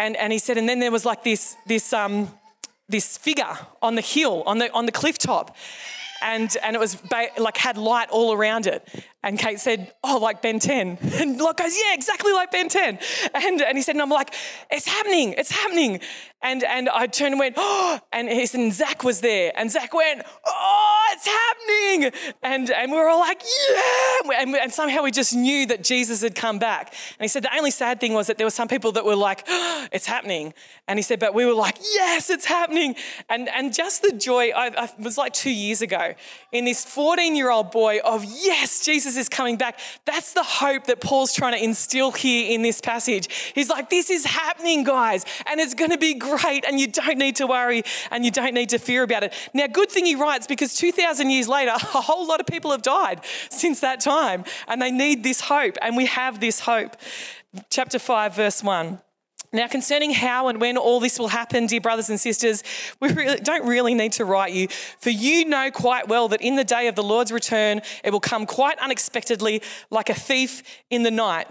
And, 0.00 0.16
and 0.16 0.32
he 0.32 0.38
said, 0.38 0.56
and 0.56 0.66
then 0.66 0.78
there 0.78 0.90
was 0.90 1.04
like 1.04 1.24
this, 1.24 1.56
this, 1.66 1.92
um, 1.92 2.30
this 2.88 3.18
figure 3.18 3.58
on 3.82 3.96
the 3.96 4.00
hill, 4.00 4.42
on 4.46 4.56
the, 4.56 4.72
on 4.72 4.86
the 4.86 4.92
cliff 4.92 5.18
top. 5.18 5.54
And, 6.22 6.54
and 6.62 6.74
it 6.74 6.78
was 6.78 6.94
ba- 6.96 7.28
like 7.38 7.58
had 7.58 7.76
light 7.76 8.08
all 8.08 8.32
around 8.32 8.66
it. 8.66 8.86
And 9.22 9.38
Kate 9.38 9.60
said, 9.60 9.92
Oh, 10.02 10.18
like 10.18 10.40
Ben 10.40 10.58
10. 10.58 10.98
And 11.20 11.38
Locke 11.38 11.58
goes, 11.58 11.76
Yeah, 11.76 11.92
exactly 11.92 12.32
like 12.32 12.50
Ben 12.50 12.70
10. 12.70 12.98
And, 13.34 13.60
and 13.60 13.76
he 13.76 13.82
said, 13.82 13.94
And 13.94 14.00
I'm 14.00 14.10
like, 14.10 14.34
It's 14.70 14.86
happening, 14.86 15.34
it's 15.36 15.50
happening. 15.50 16.00
And, 16.42 16.64
and 16.64 16.88
I 16.88 17.06
turned 17.06 17.34
and 17.34 17.38
went, 17.38 17.54
Oh, 17.58 18.00
and 18.12 18.28
he 18.28 18.46
said, 18.46 18.60
and 18.60 18.72
Zach 18.72 19.04
was 19.04 19.20
there. 19.20 19.52
And 19.54 19.70
Zach 19.70 19.92
went, 19.92 20.22
Oh, 20.46 20.50
it's 21.12 21.26
happening. 21.26 22.12
And, 22.42 22.70
and 22.70 22.90
we 22.90 22.96
were 22.96 23.08
all 23.08 23.20
like, 23.20 23.42
Yeah. 23.70 24.40
And, 24.40 24.54
and 24.56 24.72
somehow 24.72 25.02
we 25.02 25.10
just 25.10 25.34
knew 25.34 25.66
that 25.66 25.82
Jesus 25.84 26.22
had 26.22 26.34
come 26.34 26.58
back. 26.58 26.94
And 27.18 27.24
he 27.24 27.28
said, 27.28 27.42
The 27.42 27.56
only 27.56 27.70
sad 27.70 28.00
thing 28.00 28.14
was 28.14 28.28
that 28.28 28.38
there 28.38 28.46
were 28.46 28.50
some 28.50 28.68
people 28.68 28.92
that 28.92 29.04
were 29.04 29.16
like, 29.16 29.44
oh, 29.48 29.86
It's 29.92 30.06
happening. 30.06 30.54
And 30.86 30.98
he 30.98 31.02
said, 31.02 31.18
But 31.20 31.34
we 31.34 31.44
were 31.44 31.54
like, 31.54 31.78
Yes, 31.80 32.30
it's 32.30 32.44
happening. 32.46 32.94
And, 33.28 33.48
and 33.48 33.74
just 33.74 34.02
the 34.02 34.12
joy, 34.12 34.50
I, 34.50 34.70
I 34.84 34.88
was 34.98 35.18
like 35.18 35.32
two 35.32 35.50
years 35.50 35.82
ago, 35.82 36.14
in 36.52 36.64
this 36.64 36.84
14 36.84 37.36
year 37.36 37.50
old 37.50 37.70
boy 37.70 37.98
of, 38.04 38.24
Yes, 38.24 38.84
Jesus 38.84 39.10
Jesus 39.10 39.16
is 39.16 39.28
coming 39.28 39.56
back. 39.56 39.80
That's 40.04 40.34
the 40.34 40.42
hope 40.42 40.84
that 40.84 41.00
Paul's 41.00 41.32
trying 41.32 41.54
to 41.54 41.64
instill 41.64 42.12
here 42.12 42.54
in 42.54 42.62
this 42.62 42.80
passage. 42.80 43.52
He's 43.54 43.68
like, 43.68 43.90
this 43.90 44.10
is 44.10 44.24
happening, 44.24 44.84
guys, 44.84 45.24
and 45.46 45.58
it's 45.58 45.74
going 45.74 45.90
to 45.90 45.98
be 45.98 46.14
great, 46.14 46.64
and 46.64 46.78
you 46.78 46.86
don't 46.86 47.18
need 47.18 47.36
to 47.36 47.46
worry 47.46 47.82
and 48.10 48.24
you 48.24 48.30
don't 48.30 48.54
need 48.54 48.68
to 48.68 48.78
fear 48.78 49.02
about 49.02 49.24
it. 49.24 49.32
Now, 49.52 49.66
good 49.66 49.90
thing 49.90 50.04
he 50.04 50.14
writes 50.14 50.46
because 50.46 50.74
2,000 50.74 51.00
years 51.18 51.48
later, 51.48 51.70
a 51.74 52.00
whole 52.00 52.26
lot 52.26 52.40
of 52.40 52.46
people 52.46 52.70
have 52.70 52.82
died 52.82 53.20
since 53.50 53.80
that 53.80 54.00
time, 54.00 54.44
and 54.68 54.80
they 54.80 54.90
need 54.90 55.24
this 55.24 55.40
hope, 55.40 55.76
and 55.82 55.96
we 55.96 56.06
have 56.06 56.40
this 56.40 56.60
hope. 56.60 56.96
Chapter 57.68 57.98
5, 57.98 58.36
verse 58.36 58.62
1. 58.62 59.00
Now, 59.52 59.66
concerning 59.66 60.12
how 60.12 60.46
and 60.46 60.60
when 60.60 60.76
all 60.76 61.00
this 61.00 61.18
will 61.18 61.28
happen, 61.28 61.66
dear 61.66 61.80
brothers 61.80 62.08
and 62.08 62.20
sisters, 62.20 62.62
we 63.00 63.12
really 63.12 63.40
don't 63.40 63.66
really 63.66 63.94
need 63.94 64.12
to 64.12 64.24
write 64.24 64.52
you, 64.52 64.68
for 65.00 65.10
you 65.10 65.44
know 65.44 65.72
quite 65.72 66.06
well 66.06 66.28
that 66.28 66.40
in 66.40 66.54
the 66.54 66.62
day 66.62 66.86
of 66.86 66.94
the 66.94 67.02
Lord's 67.02 67.32
return, 67.32 67.80
it 68.04 68.12
will 68.12 68.20
come 68.20 68.46
quite 68.46 68.78
unexpectedly 68.78 69.60
like 69.90 70.08
a 70.08 70.14
thief 70.14 70.62
in 70.88 71.02
the 71.02 71.10
night. 71.10 71.48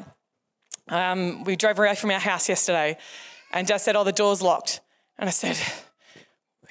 Um, 0.88 1.44
we 1.44 1.58
drove 1.58 1.78
away 1.78 1.94
from 1.96 2.12
our 2.12 2.20
house 2.20 2.48
yesterday, 2.48 2.98
and 3.52 3.68
Dad 3.68 3.78
said, 3.78 3.98
Oh, 3.98 4.06
the 4.06 4.14
door's 4.14 4.42
locked. 4.42 4.80
And 5.18 5.28
I 5.28 5.32
said, 5.32 5.58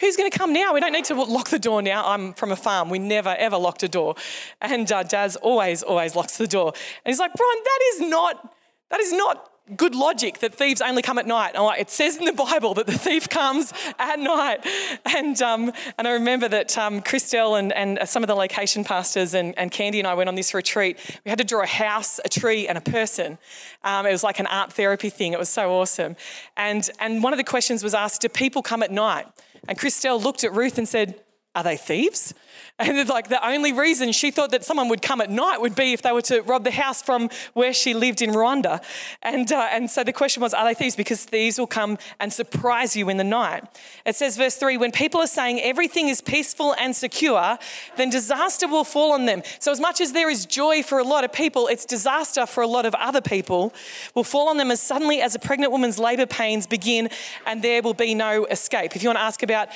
Who's 0.00 0.16
going 0.16 0.30
to 0.30 0.38
come 0.38 0.52
now? 0.52 0.74
We 0.74 0.80
don't 0.80 0.92
need 0.92 1.06
to 1.06 1.14
lock 1.14 1.48
the 1.48 1.58
door 1.58 1.82
now. 1.82 2.06
I'm 2.06 2.32
from 2.32 2.52
a 2.52 2.56
farm. 2.56 2.88
We 2.88 2.98
never, 2.98 3.30
ever 3.30 3.56
locked 3.56 3.82
a 3.82 3.88
door. 3.88 4.14
And 4.60 4.90
uh, 4.90 5.02
Dad 5.02 5.34
always, 5.42 5.82
always 5.82 6.14
locks 6.14 6.36
the 6.38 6.46
door. 6.46 6.72
And 7.04 7.12
he's 7.12 7.18
like, 7.18 7.34
Bron, 7.34 7.56
that 7.64 7.78
is 7.94 8.00
not, 8.02 8.54
that 8.90 9.00
is 9.00 9.12
not 9.12 9.50
good 9.76 9.94
logic 9.94 10.38
that 10.38 10.54
thieves 10.54 10.80
only 10.80 11.02
come 11.02 11.18
at 11.18 11.26
night. 11.26 11.52
I'm 11.54 11.64
like, 11.64 11.80
it 11.80 11.90
says 11.90 12.16
in 12.16 12.24
the 12.24 12.32
Bible 12.32 12.74
that 12.74 12.86
the 12.86 12.96
thief 12.96 13.28
comes 13.28 13.72
at 13.98 14.18
night. 14.18 14.66
And, 15.04 15.40
um, 15.42 15.72
and 15.98 16.08
I 16.08 16.12
remember 16.12 16.48
that 16.48 16.78
um, 16.78 17.02
Christelle 17.02 17.58
and, 17.58 17.72
and 17.72 18.08
some 18.08 18.22
of 18.22 18.28
the 18.28 18.34
location 18.34 18.84
pastors 18.84 19.34
and, 19.34 19.58
and 19.58 19.70
Candy 19.70 19.98
and 19.98 20.06
I 20.06 20.14
went 20.14 20.28
on 20.28 20.36
this 20.36 20.54
retreat. 20.54 20.96
We 21.24 21.28
had 21.28 21.38
to 21.38 21.44
draw 21.44 21.62
a 21.62 21.66
house, 21.66 22.20
a 22.24 22.28
tree, 22.28 22.68
and 22.68 22.78
a 22.78 22.80
person. 22.80 23.38
Um, 23.84 24.06
it 24.06 24.12
was 24.12 24.24
like 24.24 24.38
an 24.38 24.46
art 24.46 24.72
therapy 24.72 25.10
thing. 25.10 25.32
It 25.32 25.38
was 25.38 25.48
so 25.48 25.70
awesome. 25.72 26.16
And, 26.56 26.88
and 27.00 27.22
one 27.22 27.32
of 27.32 27.36
the 27.36 27.44
questions 27.44 27.82
was 27.82 27.94
asked, 27.94 28.22
do 28.22 28.28
people 28.28 28.62
come 28.62 28.82
at 28.82 28.90
night? 28.90 29.26
And 29.66 29.78
Christelle 29.78 30.22
looked 30.22 30.44
at 30.44 30.52
Ruth 30.52 30.78
and 30.78 30.88
said, 30.88 31.20
are 31.58 31.64
they 31.64 31.76
thieves? 31.76 32.34
And 32.80 33.08
like 33.08 33.28
the 33.28 33.44
only 33.44 33.72
reason 33.72 34.12
she 34.12 34.30
thought 34.30 34.52
that 34.52 34.64
someone 34.64 34.88
would 34.88 35.02
come 35.02 35.20
at 35.20 35.30
night 35.30 35.60
would 35.60 35.74
be 35.74 35.92
if 35.94 36.02
they 36.02 36.12
were 36.12 36.22
to 36.22 36.42
rob 36.42 36.62
the 36.62 36.70
house 36.70 37.02
from 37.02 37.28
where 37.52 37.72
she 37.72 37.92
lived 37.92 38.22
in 38.22 38.30
Rwanda. 38.30 38.80
And, 39.20 39.50
uh, 39.50 39.66
and 39.72 39.90
so 39.90 40.04
the 40.04 40.12
question 40.12 40.40
was, 40.40 40.54
are 40.54 40.64
they 40.64 40.74
thieves? 40.74 40.94
Because 40.94 41.24
thieves 41.24 41.58
will 41.58 41.66
come 41.66 41.98
and 42.20 42.32
surprise 42.32 42.94
you 42.94 43.08
in 43.08 43.16
the 43.16 43.24
night. 43.24 43.64
It 44.06 44.14
says, 44.14 44.36
verse 44.36 44.54
three, 44.54 44.76
when 44.76 44.92
people 44.92 45.20
are 45.20 45.26
saying 45.26 45.60
everything 45.60 46.06
is 46.06 46.20
peaceful 46.20 46.72
and 46.78 46.94
secure, 46.94 47.58
then 47.96 48.10
disaster 48.10 48.68
will 48.68 48.84
fall 48.84 49.10
on 49.10 49.26
them. 49.26 49.42
So 49.58 49.72
as 49.72 49.80
much 49.80 50.00
as 50.00 50.12
there 50.12 50.30
is 50.30 50.46
joy 50.46 50.84
for 50.84 51.00
a 51.00 51.04
lot 51.04 51.24
of 51.24 51.32
people, 51.32 51.66
it's 51.66 51.84
disaster 51.84 52.46
for 52.46 52.62
a 52.62 52.68
lot 52.68 52.86
of 52.86 52.94
other 52.94 53.20
people 53.20 53.74
will 54.14 54.22
fall 54.22 54.48
on 54.48 54.56
them 54.56 54.70
as 54.70 54.80
suddenly 54.80 55.20
as 55.20 55.34
a 55.34 55.40
pregnant 55.40 55.72
woman's 55.72 55.98
labor 55.98 56.26
pains 56.26 56.68
begin 56.68 57.10
and 57.44 57.60
there 57.60 57.82
will 57.82 57.94
be 57.94 58.14
no 58.14 58.44
escape. 58.44 58.94
If 58.94 59.02
you 59.02 59.08
want 59.08 59.18
to 59.18 59.22
ask 59.22 59.42
about 59.42 59.68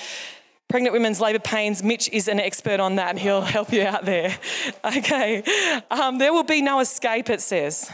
pregnant 0.72 0.94
women's 0.94 1.20
labour 1.20 1.38
pains. 1.38 1.82
Mitch 1.82 2.08
is 2.14 2.28
an 2.28 2.40
expert 2.40 2.80
on 2.80 2.94
that. 2.96 3.18
He'll 3.18 3.42
help 3.42 3.74
you 3.74 3.82
out 3.82 4.06
there. 4.06 4.34
Okay. 4.84 5.42
Um, 5.90 6.16
there 6.16 6.32
will 6.32 6.44
be 6.44 6.62
no 6.62 6.80
escape, 6.80 7.28
it 7.28 7.42
says. 7.42 7.90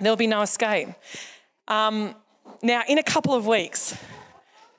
There'll 0.00 0.16
be 0.16 0.26
no 0.26 0.40
escape. 0.40 0.88
Um, 1.68 2.14
now, 2.62 2.82
in 2.88 2.96
a 2.96 3.02
couple 3.02 3.34
of 3.34 3.46
weeks, 3.46 3.96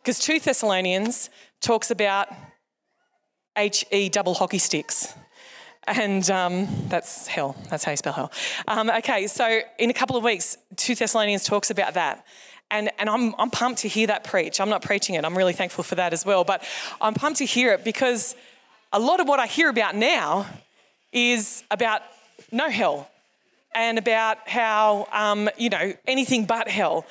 because 0.01 0.17
2 0.17 0.39
Thessalonians 0.39 1.29
talks 1.61 1.91
about 1.91 2.27
HE 3.55 4.09
double 4.09 4.33
hockey 4.33 4.57
sticks. 4.57 5.13
And 5.87 6.27
um, 6.31 6.67
that's 6.89 7.27
hell. 7.27 7.55
That's 7.69 7.83
how 7.83 7.91
you 7.91 7.97
spell 7.97 8.13
hell. 8.13 8.31
Um, 8.67 8.89
okay, 8.89 9.27
so 9.27 9.59
in 9.77 9.91
a 9.91 9.93
couple 9.93 10.17
of 10.17 10.23
weeks, 10.23 10.57
2 10.77 10.95
Thessalonians 10.95 11.43
talks 11.43 11.69
about 11.69 11.93
that. 11.93 12.25
And, 12.75 12.91
and 12.99 13.09
I'm, 13.09 13.33
I'm 13.39 13.49
pumped 13.49 13.79
to 13.81 13.87
hear 13.87 14.07
that 14.07 14.25
preach. 14.25 14.59
I'm 14.59 14.67
not 14.67 14.81
preaching 14.81 15.15
it, 15.15 15.23
I'm 15.23 15.37
really 15.37 15.53
thankful 15.53 15.85
for 15.85 15.95
that 15.95 16.11
as 16.11 16.25
well. 16.25 16.43
But 16.43 16.61
I'm 16.99 17.13
pumped 17.13 17.37
to 17.39 17.45
hear 17.45 17.73
it 17.73 17.85
because 17.85 18.35
a 18.91 18.99
lot 18.99 19.21
of 19.21 19.29
what 19.29 19.39
I 19.39 19.47
hear 19.47 19.69
about 19.69 19.95
now 19.95 20.45
is 21.13 21.63
about 21.71 22.01
no 22.51 22.69
hell 22.69 23.09
and 23.73 23.97
about 23.97 24.49
how, 24.49 25.07
um, 25.13 25.49
you 25.57 25.69
know, 25.69 25.93
anything 26.05 26.45
but 26.45 26.67
hell. 26.67 27.05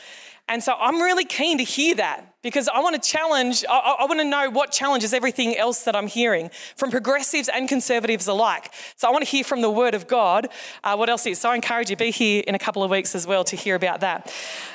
And 0.48 0.62
so 0.62 0.74
I'm 0.78 1.00
really 1.00 1.24
keen 1.24 1.56
to 1.56 1.64
hear 1.64 1.94
that 1.94 2.33
because 2.44 2.68
I 2.68 2.80
want 2.80 3.02
to 3.02 3.10
challenge, 3.10 3.64
I, 3.68 3.96
I, 4.00 4.04
want 4.04 4.20
to 4.20 4.24
know 4.24 4.50
what 4.50 4.70
challenges 4.70 5.14
everything 5.14 5.56
else 5.56 5.82
that 5.84 5.96
I'm 5.96 6.06
hearing 6.06 6.50
from 6.76 6.90
progressives 6.90 7.48
and 7.48 7.66
conservatives 7.66 8.28
alike. 8.28 8.70
So 8.96 9.08
I 9.08 9.10
want 9.10 9.24
to 9.24 9.30
hear 9.30 9.42
from 9.42 9.62
the 9.62 9.70
Word 9.70 9.94
of 9.94 10.06
God 10.06 10.48
uh, 10.84 10.94
what 10.94 11.08
else 11.08 11.24
is. 11.24 11.40
So 11.40 11.50
I 11.50 11.54
encourage 11.54 11.88
you, 11.88 11.96
be 11.96 12.10
here 12.10 12.44
in 12.46 12.54
a 12.54 12.58
couple 12.58 12.84
of 12.84 12.90
weeks 12.90 13.14
as 13.14 13.26
well 13.26 13.44
to 13.44 13.56
hear 13.56 13.74
about 13.74 14.00
that. 14.00 14.32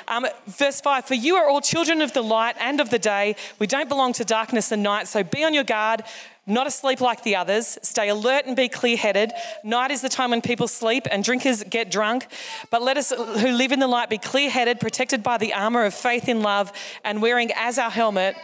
Um, 0.08 0.26
verse 0.46 0.80
5 0.80 1.04
For 1.04 1.14
you 1.14 1.36
are 1.36 1.48
all 1.48 1.60
children 1.60 2.02
of 2.02 2.12
the 2.12 2.22
light 2.22 2.56
and 2.58 2.80
of 2.80 2.90
the 2.90 2.98
day. 2.98 3.36
We 3.60 3.68
don't 3.68 3.88
belong 3.88 4.14
to 4.14 4.24
darkness 4.24 4.72
and 4.72 4.82
night, 4.82 5.06
so 5.06 5.22
be 5.22 5.44
on 5.44 5.54
your 5.54 5.64
guard 5.64 6.02
not 6.50 6.66
asleep 6.66 7.00
like 7.00 7.22
the 7.22 7.36
others. 7.36 7.78
Stay 7.82 8.08
alert 8.08 8.46
and 8.46 8.56
be 8.56 8.68
clear 8.68 8.96
headed. 8.96 9.32
Night 9.64 9.90
is 9.90 10.02
the 10.02 10.08
time 10.08 10.30
when 10.30 10.42
people 10.42 10.68
sleep 10.68 11.06
and 11.10 11.24
drinkers 11.24 11.62
get 11.64 11.90
drunk. 11.90 12.26
But 12.70 12.82
let 12.82 12.96
us 12.96 13.10
who 13.10 13.52
live 13.52 13.72
in 13.72 13.80
the 13.80 13.86
light 13.86 14.10
be 14.10 14.18
clear 14.18 14.50
headed, 14.50 14.80
protected 14.80 15.22
by 15.22 15.38
the 15.38 15.54
armor 15.54 15.84
of 15.84 15.94
faith 15.94 16.28
in 16.28 16.42
love, 16.42 16.72
and 17.04 17.22
wearing 17.22 17.50
as 17.54 17.78
our 17.78 17.90
helmet 17.90 18.36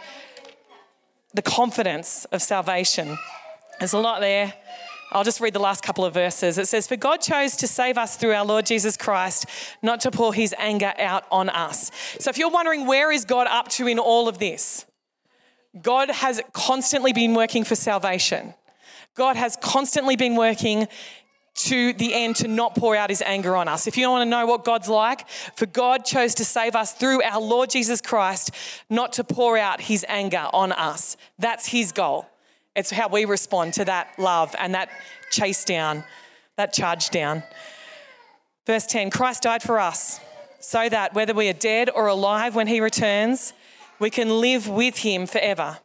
the 1.33 1.41
confidence 1.41 2.25
of 2.25 2.41
salvation. 2.41 3.17
There's 3.79 3.93
a 3.93 3.99
lot 3.99 4.21
there. 4.21 4.53
I'll 5.11 5.23
just 5.23 5.39
read 5.39 5.53
the 5.53 5.59
last 5.59 5.83
couple 5.83 6.03
of 6.03 6.13
verses. 6.13 6.57
It 6.57 6.67
says, 6.67 6.87
For 6.87 6.97
God 6.97 7.21
chose 7.21 7.55
to 7.57 7.67
save 7.67 7.97
us 7.97 8.17
through 8.17 8.33
our 8.33 8.45
Lord 8.45 8.65
Jesus 8.65 8.97
Christ, 8.97 9.45
not 9.81 10.01
to 10.01 10.11
pour 10.11 10.33
his 10.33 10.53
anger 10.57 10.93
out 10.97 11.25
on 11.31 11.47
us. 11.49 11.91
So 12.19 12.29
if 12.29 12.37
you're 12.37 12.49
wondering 12.49 12.85
where 12.85 13.11
is 13.11 13.23
God 13.23 13.47
up 13.47 13.69
to 13.69 13.87
in 13.87 13.99
all 13.99 14.27
of 14.27 14.39
this, 14.39 14.85
God 15.81 16.09
has 16.09 16.41
constantly 16.53 17.13
been 17.13 17.33
working 17.33 17.63
for 17.63 17.75
salvation. 17.75 18.53
God 19.15 19.35
has 19.35 19.57
constantly 19.61 20.15
been 20.15 20.35
working 20.35 20.87
to 21.55 21.91
the 21.93 22.13
end 22.13 22.35
to 22.35 22.47
not 22.47 22.75
pour 22.75 22.95
out 22.95 23.09
his 23.09 23.23
anger 23.23 23.55
on 23.55 23.67
us. 23.67 23.87
If 23.87 23.97
you 23.97 24.09
want 24.09 24.21
to 24.21 24.29
know 24.29 24.45
what 24.45 24.63
God's 24.63 24.87
like, 24.87 25.27
for 25.55 25.65
God 25.65 26.05
chose 26.05 26.35
to 26.35 26.45
save 26.45 26.75
us 26.75 26.93
through 26.93 27.23
our 27.23 27.41
Lord 27.41 27.71
Jesus 27.71 27.99
Christ, 27.99 28.51
not 28.89 29.13
to 29.13 29.23
pour 29.23 29.57
out 29.57 29.81
his 29.81 30.05
anger 30.07 30.47
on 30.53 30.71
us. 30.71 31.17
That's 31.39 31.67
his 31.67 31.91
goal. 31.91 32.27
It's 32.75 32.91
how 32.91 33.07
we 33.07 33.25
respond 33.25 33.73
to 33.73 33.85
that 33.85 34.19
love 34.19 34.55
and 34.59 34.75
that 34.75 34.89
chase 35.31 35.63
down, 35.65 36.03
that 36.57 36.73
charge 36.73 37.09
down. 37.09 37.41
Verse 38.67 38.85
10 38.85 39.09
Christ 39.09 39.43
died 39.43 39.63
for 39.63 39.79
us 39.79 40.19
so 40.59 40.87
that 40.87 41.15
whether 41.15 41.33
we 41.33 41.49
are 41.49 41.53
dead 41.53 41.89
or 41.89 42.05
alive 42.05 42.53
when 42.53 42.67
he 42.67 42.81
returns, 42.81 43.53
we 43.99 44.09
can 44.09 44.41
live 44.41 44.67
with 44.67 44.99
him 44.99 45.25
forever. 45.25 45.79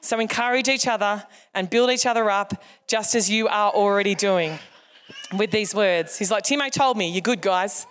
So 0.00 0.18
encourage 0.18 0.68
each 0.68 0.86
other 0.86 1.24
and 1.54 1.68
build 1.68 1.90
each 1.90 2.06
other 2.06 2.30
up 2.30 2.62
just 2.86 3.14
as 3.14 3.30
you 3.30 3.48
are 3.48 3.70
already 3.70 4.14
doing 4.14 4.58
with 5.36 5.50
these 5.50 5.74
words. 5.74 6.18
He's 6.18 6.30
like, 6.30 6.44
Timo 6.44 6.70
told 6.70 6.96
me, 6.96 7.10
you're 7.10 7.20
good, 7.20 7.40
guys. 7.40 7.86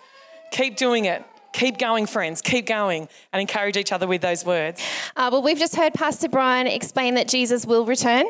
Keep 0.52 0.76
doing 0.76 1.04
it. 1.04 1.24
Keep 1.52 1.78
going, 1.78 2.06
friends. 2.06 2.42
Keep 2.42 2.66
going 2.66 3.08
and 3.32 3.40
encourage 3.40 3.76
each 3.76 3.92
other 3.92 4.06
with 4.06 4.20
those 4.22 4.44
words. 4.44 4.80
Uh, 5.16 5.28
well, 5.32 5.42
we've 5.42 5.58
just 5.58 5.74
heard 5.76 5.94
Pastor 5.94 6.28
Bron 6.28 6.66
explain 6.66 7.14
that 7.14 7.28
Jesus 7.28 7.66
will 7.66 7.84
return, 7.84 8.24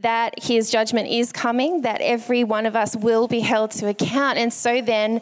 that 0.00 0.34
his 0.42 0.70
judgment 0.70 1.08
is 1.08 1.32
coming, 1.32 1.82
that 1.82 2.00
every 2.00 2.44
one 2.44 2.66
of 2.66 2.76
us 2.76 2.96
will 2.96 3.28
be 3.28 3.40
held 3.40 3.70
to 3.72 3.88
account. 3.88 4.38
And 4.38 4.52
so 4.52 4.80
then, 4.80 5.20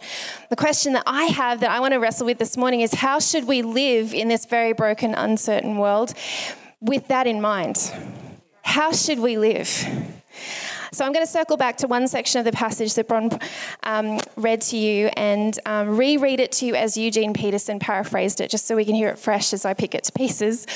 the 0.48 0.56
question 0.56 0.92
that 0.94 1.04
I 1.06 1.24
have 1.24 1.60
that 1.60 1.70
I 1.70 1.80
want 1.80 1.94
to 1.94 1.98
wrestle 1.98 2.26
with 2.26 2.38
this 2.38 2.56
morning 2.56 2.80
is 2.80 2.94
how 2.94 3.18
should 3.18 3.46
we 3.46 3.62
live 3.62 4.14
in 4.14 4.28
this 4.28 4.46
very 4.46 4.72
broken, 4.72 5.14
uncertain 5.14 5.78
world 5.78 6.14
with 6.80 7.08
that 7.08 7.26
in 7.26 7.40
mind? 7.40 7.92
How 8.62 8.92
should 8.92 9.18
we 9.18 9.36
live? 9.36 9.68
So 10.92 11.04
I'm 11.04 11.12
going 11.12 11.24
to 11.24 11.30
circle 11.30 11.56
back 11.56 11.76
to 11.78 11.86
one 11.86 12.08
section 12.08 12.40
of 12.40 12.44
the 12.44 12.52
passage 12.52 12.94
that 12.94 13.06
Bron 13.06 13.30
um, 13.84 14.18
read 14.36 14.60
to 14.62 14.76
you 14.76 15.08
and 15.16 15.56
um, 15.64 15.96
reread 15.96 16.40
it 16.40 16.50
to 16.52 16.66
you 16.66 16.74
as 16.74 16.96
Eugene 16.96 17.32
Peterson 17.32 17.78
paraphrased 17.78 18.40
it, 18.40 18.50
just 18.50 18.66
so 18.66 18.74
we 18.74 18.84
can 18.84 18.94
hear 18.94 19.08
it 19.08 19.18
fresh 19.18 19.52
as 19.52 19.64
I 19.64 19.74
pick 19.74 19.94
it 19.94 20.04
to 20.04 20.12
pieces. 20.12 20.66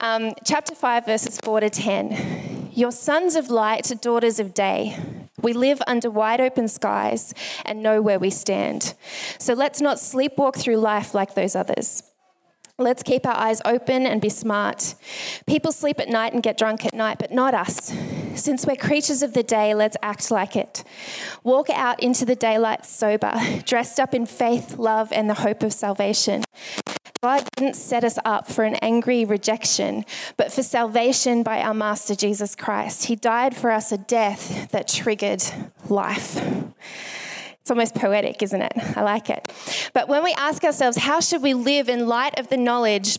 Um, 0.00 0.32
chapter 0.44 0.74
5, 0.74 1.04
verses 1.04 1.38
4 1.38 1.60
to 1.60 1.70
10. 1.70 2.70
Your 2.72 2.90
sons 2.90 3.36
of 3.36 3.50
light, 3.50 3.92
daughters 4.00 4.38
of 4.38 4.54
day. 4.54 4.96
We 5.42 5.52
live 5.52 5.82
under 5.86 6.10
wide 6.10 6.40
open 6.40 6.68
skies 6.68 7.34
and 7.64 7.82
know 7.82 8.00
where 8.00 8.18
we 8.18 8.30
stand. 8.30 8.94
So 9.38 9.54
let's 9.54 9.80
not 9.80 9.96
sleepwalk 9.96 10.56
through 10.56 10.76
life 10.76 11.14
like 11.14 11.34
those 11.34 11.54
others. 11.54 12.09
Let's 12.80 13.02
keep 13.02 13.26
our 13.26 13.36
eyes 13.36 13.60
open 13.66 14.06
and 14.06 14.22
be 14.22 14.30
smart. 14.30 14.94
People 15.46 15.70
sleep 15.70 16.00
at 16.00 16.08
night 16.08 16.32
and 16.32 16.42
get 16.42 16.56
drunk 16.56 16.86
at 16.86 16.94
night, 16.94 17.18
but 17.18 17.30
not 17.30 17.52
us. 17.52 17.92
Since 18.34 18.66
we're 18.66 18.76
creatures 18.76 19.22
of 19.22 19.34
the 19.34 19.42
day, 19.42 19.74
let's 19.74 19.98
act 20.02 20.30
like 20.30 20.56
it. 20.56 20.82
Walk 21.44 21.68
out 21.68 22.00
into 22.00 22.24
the 22.24 22.34
daylight 22.34 22.86
sober, 22.86 23.34
dressed 23.66 24.00
up 24.00 24.14
in 24.14 24.24
faith, 24.24 24.78
love, 24.78 25.12
and 25.12 25.28
the 25.28 25.34
hope 25.34 25.62
of 25.62 25.74
salvation. 25.74 26.42
God 27.22 27.46
didn't 27.54 27.76
set 27.76 28.02
us 28.02 28.18
up 28.24 28.50
for 28.50 28.64
an 28.64 28.76
angry 28.76 29.26
rejection, 29.26 30.06
but 30.38 30.50
for 30.50 30.62
salvation 30.62 31.42
by 31.42 31.60
our 31.60 31.74
Master 31.74 32.14
Jesus 32.14 32.56
Christ. 32.56 33.04
He 33.04 33.14
died 33.14 33.54
for 33.54 33.70
us 33.70 33.92
a 33.92 33.98
death 33.98 34.70
that 34.70 34.88
triggered 34.88 35.42
life. 35.90 36.40
It's 37.60 37.70
almost 37.70 37.94
poetic, 37.94 38.42
isn't 38.42 38.62
it? 38.62 38.72
I 38.96 39.02
like 39.02 39.30
it. 39.30 39.50
But 39.92 40.08
when 40.08 40.24
we 40.24 40.32
ask 40.34 40.64
ourselves, 40.64 40.96
how 40.96 41.20
should 41.20 41.42
we 41.42 41.54
live 41.54 41.88
in 41.88 42.06
light 42.06 42.38
of 42.38 42.48
the 42.48 42.56
knowledge 42.56 43.18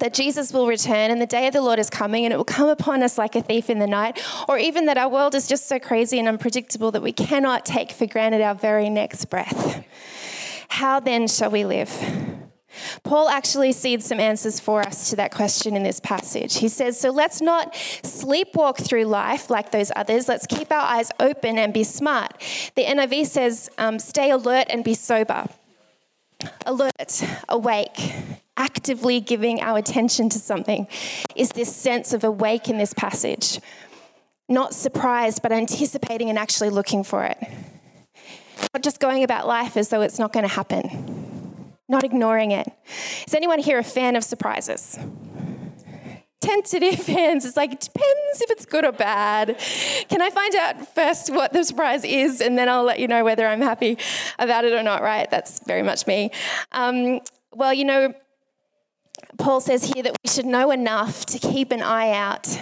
that 0.00 0.14
Jesus 0.14 0.52
will 0.52 0.66
return 0.66 1.10
and 1.10 1.20
the 1.20 1.26
day 1.26 1.46
of 1.46 1.52
the 1.52 1.62
Lord 1.62 1.78
is 1.78 1.90
coming 1.90 2.24
and 2.24 2.32
it 2.32 2.36
will 2.36 2.44
come 2.44 2.68
upon 2.68 3.02
us 3.02 3.18
like 3.18 3.34
a 3.34 3.42
thief 3.42 3.70
in 3.70 3.78
the 3.78 3.86
night, 3.86 4.20
or 4.48 4.58
even 4.58 4.86
that 4.86 4.98
our 4.98 5.08
world 5.08 5.34
is 5.34 5.48
just 5.48 5.66
so 5.68 5.78
crazy 5.78 6.18
and 6.18 6.28
unpredictable 6.28 6.90
that 6.92 7.02
we 7.02 7.12
cannot 7.12 7.64
take 7.64 7.92
for 7.92 8.06
granted 8.06 8.40
our 8.40 8.54
very 8.54 8.90
next 8.90 9.26
breath. 9.26 9.84
How 10.68 11.00
then 11.00 11.26
shall 11.26 11.50
we 11.50 11.64
live? 11.64 11.90
Paul 13.02 13.28
actually 13.28 13.72
seeds 13.72 14.06
some 14.06 14.20
answers 14.20 14.60
for 14.60 14.80
us 14.80 15.10
to 15.10 15.16
that 15.16 15.32
question 15.32 15.74
in 15.74 15.82
this 15.82 16.00
passage. 16.00 16.58
He 16.58 16.68
says, 16.68 17.00
So 17.00 17.10
let's 17.10 17.40
not 17.40 17.72
sleepwalk 17.72 18.76
through 18.76 19.04
life 19.04 19.50
like 19.50 19.72
those 19.72 19.90
others. 19.96 20.28
Let's 20.28 20.46
keep 20.46 20.70
our 20.70 20.82
eyes 20.82 21.10
open 21.18 21.58
and 21.58 21.72
be 21.72 21.84
smart. 21.84 22.34
The 22.74 22.84
NIV 22.84 23.26
says, 23.26 23.70
um, 23.78 23.98
Stay 23.98 24.30
alert 24.30 24.66
and 24.70 24.84
be 24.84 24.94
sober. 24.94 25.46
Alert, 26.66 27.24
awake, 27.48 28.14
actively 28.56 29.20
giving 29.20 29.60
our 29.60 29.78
attention 29.78 30.28
to 30.28 30.38
something 30.38 30.86
is 31.34 31.50
this 31.50 31.74
sense 31.74 32.12
of 32.12 32.22
awake 32.22 32.68
in 32.68 32.78
this 32.78 32.92
passage. 32.92 33.60
Not 34.48 34.72
surprised, 34.72 35.42
but 35.42 35.52
anticipating 35.52 36.28
and 36.28 36.38
actually 36.38 36.70
looking 36.70 37.02
for 37.02 37.24
it. 37.24 37.38
Not 38.72 38.82
just 38.82 39.00
going 39.00 39.24
about 39.24 39.46
life 39.46 39.76
as 39.76 39.88
though 39.88 40.02
it's 40.02 40.18
not 40.18 40.32
going 40.32 40.46
to 40.46 40.54
happen 40.54 41.27
not 41.88 42.04
ignoring 42.04 42.50
it. 42.50 42.68
Is 43.26 43.34
anyone 43.34 43.58
here 43.58 43.78
a 43.78 43.84
fan 43.84 44.16
of 44.16 44.24
surprises? 44.24 44.98
Tentative 46.40 47.00
fans. 47.04 47.44
It's 47.44 47.56
like, 47.56 47.72
it 47.72 47.80
depends 47.80 48.40
if 48.40 48.50
it's 48.50 48.66
good 48.66 48.84
or 48.84 48.92
bad. 48.92 49.58
Can 50.08 50.20
I 50.22 50.30
find 50.30 50.54
out 50.54 50.94
first 50.94 51.32
what 51.32 51.52
the 51.52 51.64
surprise 51.64 52.04
is, 52.04 52.40
and 52.40 52.56
then 52.58 52.68
I'll 52.68 52.84
let 52.84 52.98
you 52.98 53.08
know 53.08 53.24
whether 53.24 53.46
I'm 53.46 53.62
happy 53.62 53.98
about 54.38 54.64
it 54.64 54.72
or 54.72 54.82
not, 54.82 55.02
right? 55.02 55.30
That's 55.30 55.60
very 55.66 55.82
much 55.82 56.06
me. 56.06 56.30
Um, 56.72 57.20
well, 57.52 57.72
you 57.72 57.84
know, 57.84 58.14
Paul 59.38 59.60
says 59.60 59.84
here 59.84 60.02
that 60.02 60.16
we 60.22 60.30
should 60.30 60.46
know 60.46 60.70
enough 60.70 61.26
to 61.26 61.38
keep 61.38 61.72
an 61.72 61.82
eye 61.82 62.12
out 62.12 62.58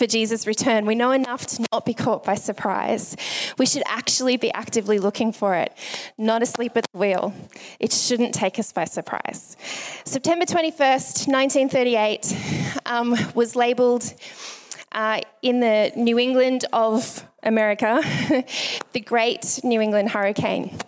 for 0.00 0.06
Jesus' 0.06 0.46
return. 0.46 0.86
We 0.86 0.94
know 0.94 1.10
enough 1.10 1.46
to 1.48 1.66
not 1.70 1.84
be 1.84 1.92
caught 1.92 2.24
by 2.24 2.34
surprise. 2.34 3.14
We 3.58 3.66
should 3.66 3.82
actually 3.84 4.38
be 4.38 4.50
actively 4.52 4.98
looking 4.98 5.30
for 5.30 5.54
it, 5.54 5.76
not 6.16 6.40
asleep 6.40 6.74
at 6.78 6.86
the 6.90 6.98
wheel. 6.98 7.34
It 7.78 7.92
shouldn't 7.92 8.32
take 8.32 8.58
us 8.58 8.72
by 8.72 8.86
surprise. 8.86 9.58
September 10.04 10.46
21st, 10.46 11.28
1938, 11.28 12.34
um, 12.86 13.14
was 13.34 13.54
labelled 13.54 14.14
uh, 14.92 15.20
in 15.42 15.60
the 15.60 15.92
New 15.94 16.18
England 16.18 16.64
of 16.72 17.22
America 17.42 18.00
the 18.92 19.00
Great 19.00 19.60
New 19.62 19.82
England 19.82 20.08
Hurricane. 20.08 20.78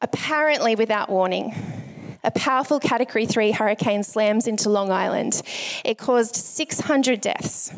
Apparently, 0.00 0.76
without 0.76 1.10
warning 1.10 1.54
a 2.24 2.30
powerful 2.30 2.78
Category 2.78 3.26
3 3.26 3.52
hurricane 3.52 4.02
slams 4.02 4.46
into 4.46 4.68
Long 4.68 4.90
Island. 4.90 5.42
It 5.84 5.98
caused 5.98 6.36
600 6.36 7.20
deaths, 7.20 7.72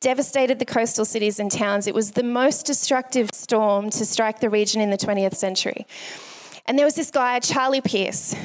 devastated 0.00 0.58
the 0.58 0.64
coastal 0.64 1.04
cities 1.04 1.38
and 1.38 1.50
towns. 1.50 1.86
It 1.86 1.94
was 1.94 2.12
the 2.12 2.22
most 2.22 2.66
destructive 2.66 3.30
storm 3.32 3.90
to 3.90 4.04
strike 4.04 4.40
the 4.40 4.50
region 4.50 4.80
in 4.80 4.90
the 4.90 4.96
20th 4.96 5.34
century. 5.34 5.86
And 6.66 6.78
there 6.78 6.86
was 6.86 6.94
this 6.94 7.10
guy, 7.10 7.40
Charlie 7.40 7.80
Pierce, 7.80 8.36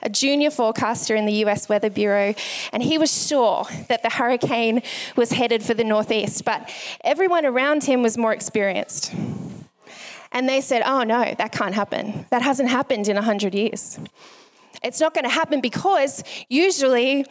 a 0.00 0.08
junior 0.08 0.50
forecaster 0.50 1.16
in 1.16 1.24
the 1.24 1.32
US 1.44 1.68
Weather 1.68 1.90
Bureau, 1.90 2.34
and 2.72 2.82
he 2.82 2.98
was 2.98 3.26
sure 3.26 3.64
that 3.88 4.02
the 4.02 4.10
hurricane 4.10 4.82
was 5.16 5.32
headed 5.32 5.62
for 5.62 5.74
the 5.74 5.82
northeast, 5.82 6.44
but 6.44 6.70
everyone 7.02 7.46
around 7.46 7.84
him 7.84 8.02
was 8.02 8.18
more 8.18 8.32
experienced. 8.32 9.12
And 10.30 10.48
they 10.48 10.60
said, 10.60 10.82
oh 10.84 11.04
no, 11.04 11.34
that 11.38 11.52
can't 11.52 11.74
happen. 11.74 12.26
That 12.30 12.42
hasn't 12.42 12.68
happened 12.68 13.08
in 13.08 13.14
100 13.14 13.54
years. 13.54 13.98
It's 14.82 15.00
not 15.00 15.14
going 15.14 15.24
to 15.24 15.30
happen 15.30 15.60
because 15.60 16.22
usually 16.48 17.26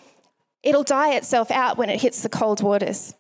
it'll 0.64 0.84
die 0.84 1.16
itself 1.16 1.52
out 1.52 1.78
when 1.78 1.90
it 1.90 2.02
hits 2.02 2.22
the 2.22 2.30
cold 2.30 2.62
waters. 2.62 3.14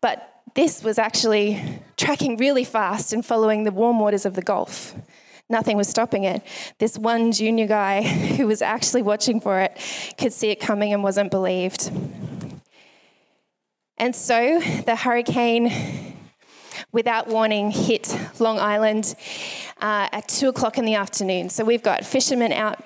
But 0.00 0.42
this 0.54 0.82
was 0.82 0.98
actually 0.98 1.80
tracking 1.96 2.36
really 2.36 2.64
fast 2.64 3.12
and 3.12 3.24
following 3.24 3.64
the 3.64 3.70
warm 3.70 3.98
waters 3.98 4.24
of 4.24 4.34
the 4.34 4.42
Gulf. 4.42 4.94
Nothing 5.50 5.76
was 5.76 5.88
stopping 5.88 6.24
it. 6.24 6.42
This 6.78 6.98
one 6.98 7.32
junior 7.32 7.66
guy 7.66 8.02
who 8.36 8.46
was 8.46 8.62
actually 8.62 9.02
watching 9.02 9.40
for 9.40 9.60
it 9.60 9.76
could 10.18 10.32
see 10.32 10.50
it 10.50 10.60
coming 10.60 10.92
and 10.92 11.02
wasn't 11.02 11.30
believed. 11.30 11.90
And 13.96 14.14
so 14.14 14.60
the 14.86 14.94
hurricane, 14.94 16.14
without 16.92 17.26
warning, 17.26 17.70
hit 17.70 18.16
Long 18.38 18.58
Island 18.58 19.14
uh, 19.80 20.08
at 20.12 20.28
two 20.28 20.48
o'clock 20.48 20.78
in 20.78 20.84
the 20.84 20.94
afternoon. 20.94 21.50
So 21.50 21.64
we've 21.64 21.82
got 21.82 22.04
fishermen 22.04 22.52
out, 22.52 22.82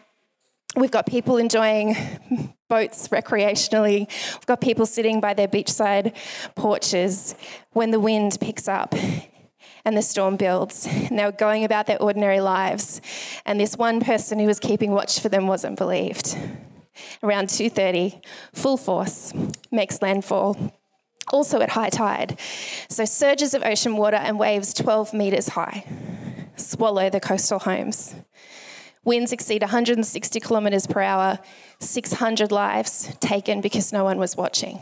we've 0.77 0.91
got 0.91 1.07
people 1.07 1.37
enjoying 1.37 1.97
boats 2.69 3.09
recreationally, 3.09 4.01
we've 4.01 4.47
got 4.47 4.61
people 4.61 4.87
sitting 4.87 5.21
by 5.21 5.35
their 5.35 5.49
beachside 5.49 6.15
porches. 6.55 7.35
When 7.73 7.91
the 7.91 8.01
wind 8.01 8.39
picks 8.41 8.69
up 8.69 8.95
and 9.85 9.97
the 9.97 10.03
storm 10.03 10.37
builds 10.37 10.87
and 10.87 11.19
they 11.19 11.25
were 11.25 11.33
going 11.33 11.65
about 11.65 11.87
their 11.87 12.01
ordinary 12.01 12.41
lives 12.41 13.01
and 13.47 13.59
this 13.59 13.77
one 13.77 14.01
person 14.01 14.39
who 14.39 14.47
was 14.47 14.61
keeping 14.61 14.93
watch 14.93 15.19
for 15.21 15.29
them 15.29 15.47
wasn't 15.47 15.79
believed. 15.79 16.37
Around 17.23 17.49
2.30 17.49 18.23
full 18.53 18.77
force 18.77 19.33
makes 19.71 20.03
landfall 20.03 20.73
also 21.33 21.61
at 21.61 21.71
high 21.71 21.89
tide. 21.89 22.39
So 22.89 23.05
surges 23.05 23.55
of 23.55 23.63
ocean 23.63 23.97
water 23.97 24.17
and 24.17 24.39
waves 24.39 24.75
12 24.75 25.15
metres 25.15 25.49
high 25.49 25.85
swallow 26.57 27.11
the 27.11 27.21
coastal 27.21 27.61
homes. 27.61 28.15
Winds 29.05 29.33
exceed 29.33 29.63
160 29.63 30.41
kilometres 30.41 30.87
per 30.87 31.01
hour, 31.01 31.41
600 31.81 32.53
lives 32.53 33.15
taken 33.19 33.61
because 33.61 33.93
no 33.93 34.05
one 34.05 34.19
was 34.19 34.37
watching. 34.37 34.79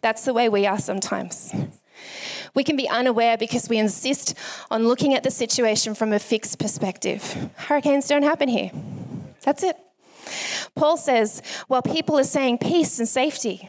That's 0.00 0.24
the 0.24 0.34
way 0.34 0.48
we 0.48 0.66
are 0.66 0.78
sometimes. 0.78 1.54
We 2.54 2.64
can 2.64 2.76
be 2.76 2.88
unaware 2.88 3.36
because 3.36 3.68
we 3.68 3.78
insist 3.78 4.34
on 4.70 4.88
looking 4.88 5.14
at 5.14 5.22
the 5.22 5.30
situation 5.30 5.94
from 5.94 6.12
a 6.12 6.18
fixed 6.18 6.58
perspective. 6.58 7.50
Hurricanes 7.56 8.08
don't 8.08 8.22
happen 8.22 8.48
here. 8.48 8.70
That's 9.42 9.62
it. 9.62 9.76
Paul 10.74 10.96
says, 10.96 11.42
while 11.68 11.82
people 11.82 12.18
are 12.18 12.24
saying 12.24 12.58
peace 12.58 12.98
and 12.98 13.08
safety, 13.08 13.68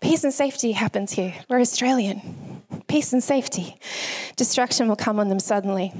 peace 0.00 0.24
and 0.24 0.32
safety 0.32 0.72
happens 0.72 1.12
here. 1.12 1.34
We're 1.48 1.60
Australian. 1.60 2.47
Peace 2.88 3.12
and 3.12 3.22
safety. 3.22 3.76
Destruction 4.36 4.88
will 4.88 4.96
come 4.96 5.20
on 5.20 5.28
them 5.28 5.38
suddenly. 5.38 5.92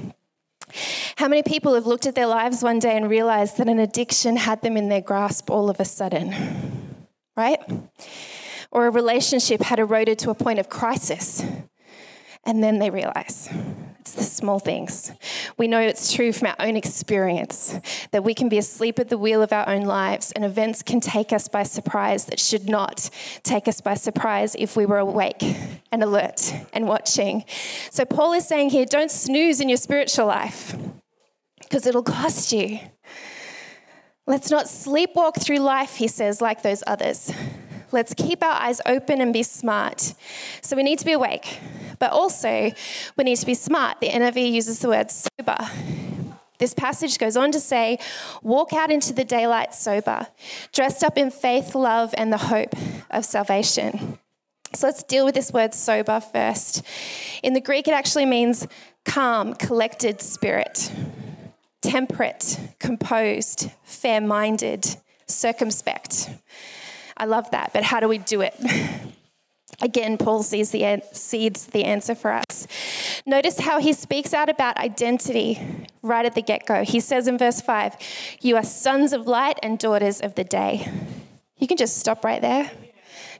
How 1.15 1.27
many 1.27 1.43
people 1.43 1.75
have 1.75 1.85
looked 1.85 2.05
at 2.05 2.15
their 2.15 2.27
lives 2.27 2.63
one 2.63 2.79
day 2.79 2.95
and 2.97 3.09
realized 3.09 3.57
that 3.57 3.67
an 3.67 3.79
addiction 3.79 4.37
had 4.37 4.61
them 4.61 4.75
in 4.75 4.89
their 4.89 5.01
grasp 5.01 5.49
all 5.49 5.69
of 5.69 5.79
a 5.79 5.85
sudden? 5.85 7.05
Right? 7.35 7.59
Or 8.71 8.87
a 8.87 8.91
relationship 8.91 9.61
had 9.61 9.79
eroded 9.79 10.19
to 10.19 10.29
a 10.29 10.35
point 10.35 10.59
of 10.59 10.69
crisis, 10.69 11.43
and 12.43 12.63
then 12.63 12.79
they 12.79 12.89
realize 12.89 13.49
it's 14.09 14.29
the 14.29 14.35
small 14.35 14.59
things. 14.59 15.11
We 15.57 15.67
know 15.67 15.79
it's 15.79 16.11
true 16.13 16.33
from 16.33 16.47
our 16.47 16.55
own 16.59 16.75
experience 16.75 17.79
that 18.11 18.23
we 18.23 18.33
can 18.33 18.49
be 18.49 18.57
asleep 18.57 18.97
at 18.97 19.09
the 19.09 19.17
wheel 19.17 19.41
of 19.41 19.53
our 19.53 19.67
own 19.69 19.83
lives, 19.83 20.31
and 20.31 20.43
events 20.43 20.81
can 20.81 20.99
take 20.99 21.31
us 21.31 21.47
by 21.47 21.63
surprise 21.63 22.25
that 22.25 22.39
should 22.39 22.67
not 22.67 23.09
take 23.43 23.67
us 23.67 23.81
by 23.81 23.93
surprise 23.93 24.55
if 24.57 24.75
we 24.75 24.85
were 24.85 24.97
awake 24.97 25.43
and 25.91 26.01
alert 26.01 26.53
and 26.73 26.87
watching. 26.87 27.45
So, 27.91 28.05
Paul 28.05 28.33
is 28.33 28.47
saying 28.47 28.71
here 28.71 28.85
don't 28.85 29.11
snooze 29.11 29.61
in 29.61 29.69
your 29.69 29.77
spiritual 29.77 30.25
life 30.25 30.75
because 31.59 31.85
it'll 31.85 32.03
cost 32.03 32.51
you. 32.51 32.79
Let's 34.25 34.49
not 34.49 34.65
sleepwalk 34.65 35.41
through 35.41 35.59
life, 35.59 35.95
he 35.95 36.07
says, 36.07 36.41
like 36.41 36.61
those 36.63 36.83
others. 36.87 37.31
Let's 37.91 38.13
keep 38.13 38.43
our 38.43 38.61
eyes 38.61 38.81
open 38.85 39.21
and 39.21 39.33
be 39.33 39.43
smart. 39.43 40.13
So 40.61 40.75
we 40.75 40.83
need 40.83 40.99
to 40.99 41.05
be 41.05 41.13
awake, 41.13 41.59
but 41.97 42.11
also 42.11 42.71
we 43.17 43.23
need 43.23 43.37
to 43.37 43.45
be 43.45 43.53
smart. 43.53 43.99
The 43.99 44.09
NIV 44.09 44.51
uses 44.51 44.79
the 44.79 44.89
word 44.89 45.11
sober. 45.11 45.57
This 46.59 46.73
passage 46.73 47.17
goes 47.17 47.37
on 47.37 47.51
to 47.51 47.59
say, 47.59 47.99
Walk 48.43 48.73
out 48.73 48.91
into 48.91 49.13
the 49.13 49.23
daylight 49.23 49.73
sober, 49.73 50.27
dressed 50.73 51.03
up 51.03 51.17
in 51.17 51.31
faith, 51.31 51.73
love, 51.73 52.13
and 52.17 52.33
the 52.33 52.37
hope 52.37 52.75
of 53.09 53.25
salvation. 53.25 54.19
So 54.73 54.87
let's 54.87 55.01
deal 55.03 55.25
with 55.25 55.35
this 55.35 55.51
word 55.51 55.73
sober 55.73 56.19
first. 56.19 56.83
In 57.41 57.53
the 57.53 57.61
Greek, 57.61 57.87
it 57.87 57.93
actually 57.93 58.25
means 58.25 58.67
calm, 59.05 59.53
collected 59.55 60.21
spirit 60.21 60.91
temperate, 61.81 62.59
composed, 62.79 63.71
fair 63.83 64.21
minded, 64.21 64.97
circumspect. 65.27 66.29
I 67.19 67.25
love 67.25 67.51
that, 67.51 67.71
but 67.73 67.83
how 67.83 67.99
do 67.99 68.07
we 68.07 68.17
do 68.17 68.41
it? 68.41 68.55
Again, 69.81 70.17
Paul 70.17 70.43
sees 70.43 70.71
the, 70.71 71.01
seeds 71.13 71.67
the 71.67 71.85
answer 71.85 72.15
for 72.15 72.31
us. 72.31 72.67
Notice 73.25 73.59
how 73.59 73.79
he 73.79 73.93
speaks 73.93 74.33
out 74.33 74.49
about 74.49 74.77
identity 74.77 75.87
right 76.01 76.25
at 76.25 76.35
the 76.35 76.41
get 76.41 76.65
go. 76.65 76.83
He 76.83 76.99
says 76.99 77.27
in 77.27 77.37
verse 77.37 77.61
5, 77.61 77.95
You 78.41 78.57
are 78.57 78.63
sons 78.63 79.13
of 79.13 79.27
light 79.27 79.57
and 79.63 79.79
daughters 79.79 80.19
of 80.19 80.35
the 80.35 80.43
day. 80.43 80.91
You 81.57 81.67
can 81.67 81.77
just 81.77 81.97
stop 81.97 82.25
right 82.25 82.41
there. 82.41 82.71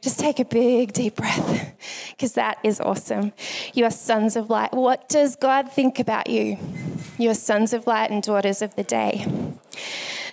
Just 0.02 0.18
take 0.18 0.40
a 0.40 0.46
big, 0.46 0.94
deep 0.94 1.16
breath 1.16 1.76
because 2.12 2.34
that 2.34 2.58
is 2.64 2.80
awesome. 2.80 3.34
You 3.74 3.84
are 3.84 3.92
sons 3.92 4.38
of 4.38 4.50
light. 4.50 4.74
What 4.74 5.10
does 5.10 5.36
God 5.36 5.70
think 5.72 6.00
about 6.00 6.30
you? 6.30 6.58
You 7.18 7.32
are 7.32 7.36
sons 7.36 7.74
of 7.74 7.86
light 7.86 8.12
and 8.12 8.24
daughters 8.24 8.62
of 8.62 8.76
the 8.76 8.84
day. 8.84 9.26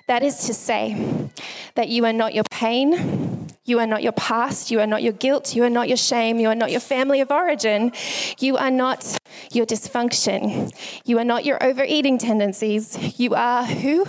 That 0.06 0.22
is 0.22 0.46
to 0.46 0.54
say 0.54 1.30
that 1.74 1.88
you 1.88 2.04
are 2.04 2.12
not 2.12 2.32
your 2.32 2.44
pain, 2.44 3.25
you 3.66 3.78
are 3.80 3.86
not 3.86 4.02
your 4.02 4.12
past, 4.12 4.70
you 4.70 4.80
are 4.80 4.86
not 4.86 5.02
your 5.02 5.12
guilt, 5.12 5.54
you 5.54 5.64
are 5.64 5.70
not 5.70 5.88
your 5.88 5.96
shame, 5.96 6.38
you 6.38 6.48
are 6.48 6.54
not 6.54 6.70
your 6.70 6.80
family 6.80 7.20
of 7.20 7.30
origin, 7.30 7.92
you 8.38 8.56
are 8.56 8.70
not 8.70 9.18
your 9.52 9.66
dysfunction, 9.66 10.72
you 11.04 11.18
are 11.18 11.24
not 11.24 11.44
your 11.44 11.62
overeating 11.62 12.16
tendencies. 12.18 13.18
You 13.18 13.34
are 13.34 13.64
who? 13.64 14.06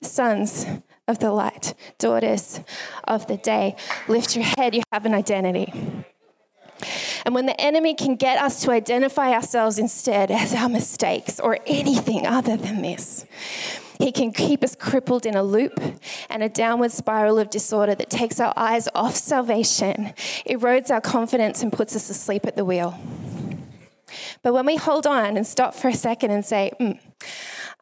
Sons 0.00 0.66
of 1.08 1.18
the 1.18 1.32
light, 1.32 1.74
daughters 1.98 2.60
of 3.04 3.26
the 3.26 3.36
day. 3.36 3.76
Lift 4.08 4.36
your 4.36 4.44
head, 4.44 4.74
you 4.74 4.82
have 4.92 5.04
an 5.04 5.14
identity. 5.14 5.72
And 7.24 7.34
when 7.34 7.46
the 7.46 7.60
enemy 7.60 7.94
can 7.94 8.16
get 8.16 8.38
us 8.38 8.60
to 8.62 8.72
identify 8.72 9.32
ourselves 9.32 9.78
instead 9.78 10.30
as 10.30 10.54
our 10.54 10.68
mistakes 10.68 11.38
or 11.38 11.58
anything 11.66 12.26
other 12.26 12.56
than 12.56 12.82
this, 12.82 13.24
he 14.02 14.10
can 14.10 14.32
keep 14.32 14.64
us 14.64 14.74
crippled 14.74 15.24
in 15.24 15.36
a 15.36 15.42
loop 15.42 15.80
and 16.28 16.42
a 16.42 16.48
downward 16.48 16.90
spiral 16.90 17.38
of 17.38 17.50
disorder 17.50 17.94
that 17.94 18.10
takes 18.10 18.40
our 18.40 18.52
eyes 18.56 18.88
off 18.94 19.14
salvation, 19.14 20.12
erodes 20.44 20.90
our 20.90 21.00
confidence, 21.00 21.62
and 21.62 21.72
puts 21.72 21.94
us 21.94 22.10
asleep 22.10 22.44
at 22.44 22.56
the 22.56 22.64
wheel. 22.64 22.98
But 24.42 24.54
when 24.54 24.66
we 24.66 24.76
hold 24.76 25.06
on 25.06 25.36
and 25.36 25.46
stop 25.46 25.74
for 25.74 25.88
a 25.88 25.94
second 25.94 26.32
and 26.32 26.44
say, 26.44 26.72
mm, 26.80 26.98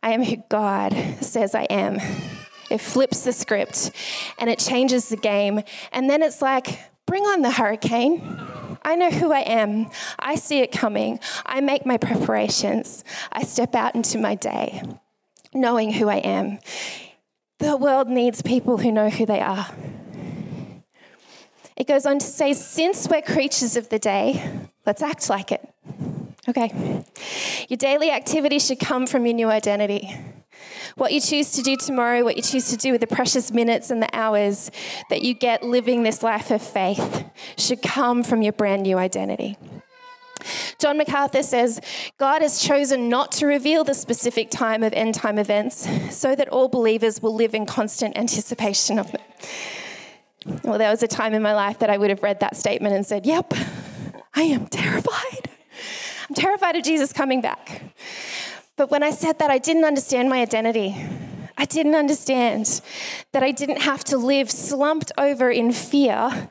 I 0.03 0.13
am 0.13 0.23
who 0.23 0.37
God 0.51 0.93
says 1.23 1.55
I 1.55 1.65
am, 1.65 1.99
it 2.71 2.83
flips 2.83 3.25
the 3.25 3.33
script 3.33 3.91
and 4.39 4.51
it 4.51 4.59
changes 4.59 5.09
the 5.09 5.17
game. 5.17 5.63
And 5.91 6.09
then 6.09 6.23
it's 6.23 6.43
like, 6.43 6.79
bring 7.07 7.25
on 7.25 7.41
the 7.41 7.51
hurricane. 7.51 8.39
I 8.83 8.95
know 8.95 9.11
who 9.11 9.33
I 9.33 9.41
am. 9.41 9.91
I 10.19 10.35
see 10.37 10.61
it 10.61 10.71
coming. 10.71 11.19
I 11.47 11.61
make 11.61 11.85
my 11.87 11.97
preparations. 11.97 13.05
I 13.33 13.43
step 13.43 13.75
out 13.75 13.95
into 13.95 14.19
my 14.19 14.35
day 14.35 14.83
knowing 15.55 15.93
who 15.93 16.09
I 16.09 16.17
am. 16.17 16.59
The 17.59 17.77
world 17.77 18.09
needs 18.09 18.43
people 18.43 18.79
who 18.79 18.91
know 18.91 19.11
who 19.11 19.27
they 19.27 19.41
are. 19.41 19.69
It 21.77 21.87
goes 21.87 22.07
on 22.07 22.19
to 22.19 22.27
say, 22.27 22.53
since 22.53 23.09
we're 23.09 23.23
creatures 23.23 23.77
of 23.77 23.89
the 23.89 23.99
day, 23.99 24.51
let's 24.87 25.03
act 25.03 25.29
like 25.31 25.51
it. 25.53 25.67
Okay. 26.49 27.05
Your 27.69 27.77
daily 27.77 28.11
activity 28.11 28.59
should 28.59 28.81
come 28.81 29.07
from 29.07 29.25
your 29.25 29.35
new 29.35 29.49
identity. 29.49 30.15
What 30.97 31.13
you 31.13 31.21
choose 31.21 31.53
to 31.53 31.63
do 31.63 31.77
tomorrow, 31.77 32.25
what 32.25 32.37
you 32.37 32.43
choose 32.43 32.69
to 32.71 32.77
do 32.77 32.93
with 32.93 33.01
the 33.01 33.07
precious 33.07 33.51
minutes 33.51 33.91
and 33.91 34.03
the 34.03 34.15
hours 34.15 34.71
that 35.09 35.23
you 35.23 35.35
get 35.35 35.63
living 35.63 36.03
this 36.03 36.23
life 36.23 36.51
of 36.51 36.61
faith, 36.61 37.25
should 37.57 37.83
come 37.83 38.23
from 38.23 38.43
your 38.43 38.53
brand 38.53 38.83
new 38.83 38.99
identity. 38.99 39.57
John 40.79 40.99
MacArthur 40.99 41.43
says 41.43 41.81
God 42.19 42.43
has 42.43 42.61
chosen 42.61 43.09
not 43.09 43.33
to 43.33 43.47
reveal 43.47 43.85
the 43.85 43.95
specific 43.95 44.51
time 44.51 44.83
of 44.83 44.93
end 44.93 45.15
time 45.15 45.39
events 45.39 45.89
so 46.15 46.35
that 46.35 46.49
all 46.49 46.69
believers 46.69 47.23
will 47.23 47.35
live 47.35 47.55
in 47.55 47.67
constant 47.67 48.17
anticipation 48.17 48.99
of 48.99 49.11
them. 49.13 49.23
Well, 50.65 50.79
there 50.79 50.91
was 50.91 51.03
a 51.03 51.09
time 51.09 51.35
in 51.35 51.43
my 51.43 51.55
life 51.55 51.79
that 51.81 51.91
I 51.91 51.99
would 51.99 52.11
have 52.11 52.23
read 52.23 52.41
that 52.41 52.57
statement 52.57 52.95
and 52.95 53.05
said, 53.05 53.27
Yep, 53.27 53.55
I 54.35 54.43
am 54.43 54.67
terrified. 54.67 55.51
I'm 56.29 56.35
terrified 56.35 56.77
of 56.77 56.85
Jesus 56.85 57.13
coming 57.13 57.41
back. 57.41 57.83
But 58.77 58.91
when 58.91 59.03
I 59.03 59.11
said 59.11 59.39
that, 59.41 59.51
I 59.51 59.59
didn't 59.59 59.85
understand 59.85 60.31
my 60.31 60.41
identity. 60.41 60.97
I 61.59 61.67
didn't 61.67 61.95
understand 61.95 62.81
that 63.33 63.43
I 63.43 63.51
didn't 63.53 63.83
have 63.83 64.03
to 64.05 64.17
live 64.17 64.51
slumped 64.51 65.13
over 65.19 65.51
in 65.51 65.73
fear 65.73 66.49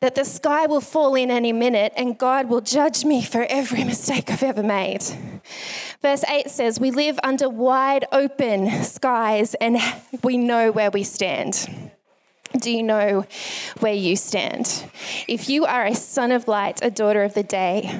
that 0.00 0.14
the 0.14 0.24
sky 0.24 0.66
will 0.66 0.80
fall 0.80 1.14
in 1.14 1.30
any 1.30 1.52
minute 1.52 1.92
and 1.96 2.18
God 2.18 2.48
will 2.48 2.60
judge 2.60 3.04
me 3.04 3.22
for 3.22 3.46
every 3.48 3.84
mistake 3.84 4.30
I've 4.30 4.42
ever 4.42 4.62
made. 4.62 5.02
Verse 6.02 6.24
8 6.28 6.50
says, 6.50 6.78
We 6.78 6.90
live 6.90 7.18
under 7.22 7.48
wide 7.48 8.06
open 8.12 8.84
skies 8.84 9.54
and 9.54 9.78
we 10.22 10.36
know 10.36 10.70
where 10.70 10.90
we 10.90 11.02
stand. 11.02 11.90
Do 12.58 12.70
you 12.70 12.82
know 12.82 13.26
where 13.80 13.92
you 13.92 14.16
stand? 14.16 14.84
If 15.28 15.48
you 15.48 15.64
are 15.64 15.84
a 15.84 15.94
son 15.94 16.30
of 16.30 16.48
light, 16.48 16.80
a 16.82 16.90
daughter 16.90 17.22
of 17.22 17.34
the 17.34 17.42
day, 17.42 17.98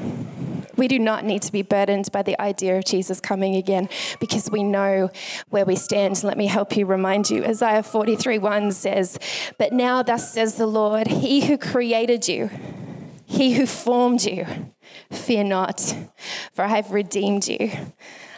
we 0.76 0.88
do 0.88 0.98
not 0.98 1.24
need 1.24 1.42
to 1.42 1.52
be 1.52 1.62
burdened 1.62 2.10
by 2.12 2.22
the 2.22 2.40
idea 2.40 2.76
of 2.78 2.84
Jesus 2.84 3.20
coming 3.20 3.56
again 3.56 3.88
because 4.20 4.50
we 4.50 4.62
know 4.62 5.10
where 5.48 5.64
we 5.64 5.76
stand. 5.76 6.22
Let 6.22 6.36
me 6.36 6.46
help 6.46 6.76
you 6.76 6.86
remind 6.86 7.30
you. 7.30 7.44
Isaiah 7.44 7.82
43 7.82 8.38
1 8.38 8.72
says, 8.72 9.18
But 9.58 9.72
now, 9.72 10.02
thus 10.02 10.32
says 10.32 10.56
the 10.56 10.66
Lord, 10.66 11.06
He 11.06 11.46
who 11.46 11.58
created 11.58 12.28
you, 12.28 12.50
He 13.24 13.54
who 13.54 13.66
formed 13.66 14.24
you, 14.24 14.46
fear 15.10 15.44
not, 15.44 15.96
for 16.52 16.64
I 16.64 16.68
have 16.68 16.90
redeemed 16.90 17.48
you. 17.48 17.70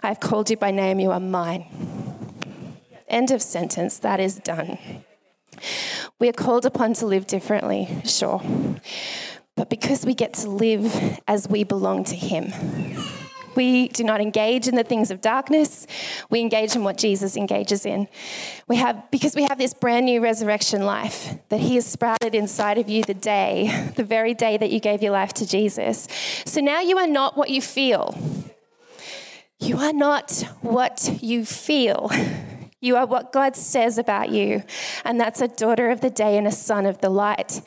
I 0.02 0.08
have 0.08 0.20
called 0.20 0.48
you 0.50 0.56
by 0.56 0.70
name, 0.70 1.00
you 1.00 1.10
are 1.10 1.20
mine. 1.20 1.66
End 3.08 3.30
of 3.30 3.42
sentence. 3.42 3.98
That 3.98 4.20
is 4.20 4.36
done. 4.36 4.78
We 6.20 6.28
are 6.28 6.32
called 6.32 6.66
upon 6.66 6.92
to 6.94 7.06
live 7.06 7.26
differently, 7.26 7.88
sure 8.04 8.42
but 9.58 9.68
because 9.68 10.06
we 10.06 10.14
get 10.14 10.34
to 10.34 10.48
live 10.48 11.18
as 11.26 11.48
we 11.48 11.64
belong 11.64 12.04
to 12.04 12.14
Him. 12.14 12.52
We 13.56 13.88
do 13.88 14.04
not 14.04 14.20
engage 14.20 14.68
in 14.68 14.76
the 14.76 14.84
things 14.84 15.10
of 15.10 15.20
darkness. 15.20 15.84
We 16.30 16.38
engage 16.38 16.76
in 16.76 16.84
what 16.84 16.96
Jesus 16.96 17.36
engages 17.36 17.84
in. 17.84 18.06
We 18.68 18.76
have 18.76 19.10
because 19.10 19.34
we 19.34 19.42
have 19.42 19.58
this 19.58 19.74
brand 19.74 20.06
new 20.06 20.20
resurrection 20.20 20.86
life 20.86 21.34
that 21.48 21.58
he 21.58 21.74
has 21.74 21.84
sprouted 21.84 22.36
inside 22.36 22.78
of 22.78 22.88
you 22.88 23.02
the 23.02 23.14
day, 23.14 23.90
the 23.96 24.04
very 24.04 24.32
day 24.32 24.58
that 24.58 24.70
you 24.70 24.78
gave 24.78 25.02
your 25.02 25.10
life 25.10 25.32
to 25.34 25.46
Jesus. 25.46 26.06
So 26.44 26.60
now 26.60 26.80
you 26.80 26.98
are 26.98 27.08
not 27.08 27.36
what 27.36 27.50
you 27.50 27.60
feel. 27.60 28.16
You 29.58 29.78
are 29.78 29.92
not 29.92 30.44
what 30.60 31.18
you 31.20 31.44
feel. 31.44 32.12
You 32.80 32.96
are 32.96 33.06
what 33.06 33.32
God 33.32 33.56
says 33.56 33.98
about 33.98 34.30
you, 34.30 34.62
and 35.04 35.20
that's 35.20 35.40
a 35.40 35.48
daughter 35.48 35.90
of 35.90 36.00
the 36.00 36.10
day 36.10 36.38
and 36.38 36.46
a 36.46 36.52
son 36.52 36.86
of 36.86 37.00
the 37.00 37.10
light. 37.10 37.60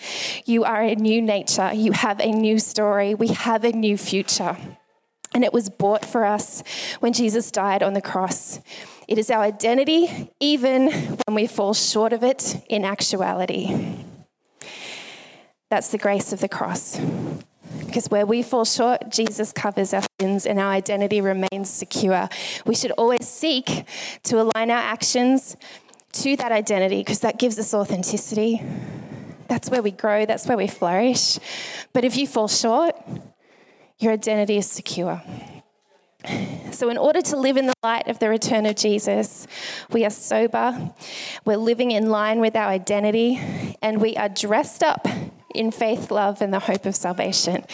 You 0.46 0.64
are 0.64 0.82
a 0.82 0.96
new 0.96 1.22
nature. 1.22 1.74
You 1.74 1.92
have 1.92 2.22
a 2.22 2.32
new 2.32 2.60
story. 2.60 3.14
We 3.14 3.28
have 3.28 3.66
a 3.66 3.74
new 3.74 3.98
future. 3.98 4.56
And 5.34 5.44
it 5.44 5.54
was 5.54 5.70
bought 5.70 6.06
for 6.06 6.26
us 6.26 6.64
when 7.00 7.14
Jesus 7.14 7.52
died 7.52 7.84
on 7.84 7.94
the 7.94 8.02
cross. 8.02 8.60
It 9.08 9.18
is 9.18 9.30
our 9.30 9.42
identity, 9.42 10.32
even 10.40 10.92
when 11.26 11.36
we 11.36 11.48
fall 11.48 11.74
short 11.74 12.14
of 12.14 12.24
it 12.24 12.64
in 12.70 12.86
actuality. 12.86 13.98
That's 15.70 15.90
the 15.90 15.98
grace 15.98 16.32
of 16.32 16.40
the 16.40 16.50
cross. 16.50 17.00
Because 17.92 18.10
where 18.10 18.26
we 18.26 18.42
fall 18.42 18.64
short, 18.64 19.10
Jesus 19.10 19.52
covers 19.52 19.94
our 19.94 20.04
sins 20.18 20.46
and 20.46 20.62
our 20.62 20.72
identity 20.72 21.20
remains 21.20 21.70
secure. 21.70 22.30
We 22.66 22.74
should 22.74 22.92
always 22.92 23.28
seek 23.28 23.84
to 24.24 24.40
align 24.42 24.72
our 24.72 24.78
actions 24.78 25.58
to 26.14 26.38
that 26.38 26.54
identity 26.54 27.00
because 27.02 27.20
that 27.20 27.38
gives 27.38 27.60
us 27.60 27.74
authenticity. 27.74 28.62
That's 29.50 29.70
where 29.70 29.82
we 29.82 29.92
grow, 29.92 30.26
that's 30.26 30.48
where 30.48 30.56
we 30.56 30.68
flourish. 30.68 31.38
But 31.92 32.06
if 32.06 32.16
you 32.16 32.28
fall 32.28 32.48
short, 32.48 32.96
your 34.00 34.14
identity 34.14 34.56
is 34.56 34.72
secure. 34.72 35.22
So, 36.72 36.90
in 36.90 36.98
order 36.98 37.22
to 37.22 37.36
live 37.36 37.58
in 37.58 37.68
the 37.68 37.74
light 37.84 38.08
of 38.08 38.20
the 38.20 38.30
return 38.30 38.66
of 38.68 38.78
Jesus, 38.78 39.48
we 39.90 40.06
are 40.06 40.10
sober, 40.10 40.94
we're 41.44 41.58
living 41.58 41.92
in 41.92 42.10
line 42.10 42.40
with 42.40 42.56
our 42.56 42.70
identity, 42.70 43.76
and 43.82 44.00
we 44.00 44.16
are 44.16 44.30
dressed 44.30 44.82
up 44.82 45.08
in 45.56 45.72
faith, 45.72 46.12
love, 46.12 46.42
and 46.42 46.54
the 46.54 46.60
hope 46.60 46.86
of 46.86 46.96
salvation. 46.96 47.66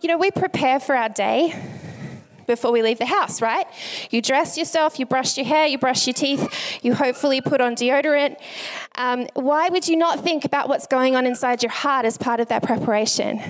You 0.00 0.08
know, 0.08 0.18
we 0.18 0.30
prepare 0.30 0.80
for 0.80 0.94
our 0.94 1.08
day 1.08 1.54
before 2.46 2.72
we 2.72 2.82
leave 2.82 2.98
the 2.98 3.06
house, 3.06 3.40
right? 3.40 3.66
You 4.10 4.20
dress 4.20 4.58
yourself, 4.58 4.98
you 4.98 5.06
brush 5.06 5.36
your 5.36 5.46
hair, 5.46 5.66
you 5.66 5.78
brush 5.78 6.06
your 6.06 6.14
teeth, 6.14 6.80
you 6.82 6.94
hopefully 6.94 7.40
put 7.40 7.60
on 7.60 7.76
deodorant. 7.76 8.36
Um, 8.96 9.28
why 9.34 9.68
would 9.68 9.86
you 9.86 9.96
not 9.96 10.20
think 10.20 10.44
about 10.44 10.68
what's 10.68 10.86
going 10.86 11.14
on 11.14 11.26
inside 11.26 11.62
your 11.62 11.70
heart 11.70 12.04
as 12.04 12.18
part 12.18 12.40
of 12.40 12.48
that 12.48 12.62
preparation? 12.62 13.40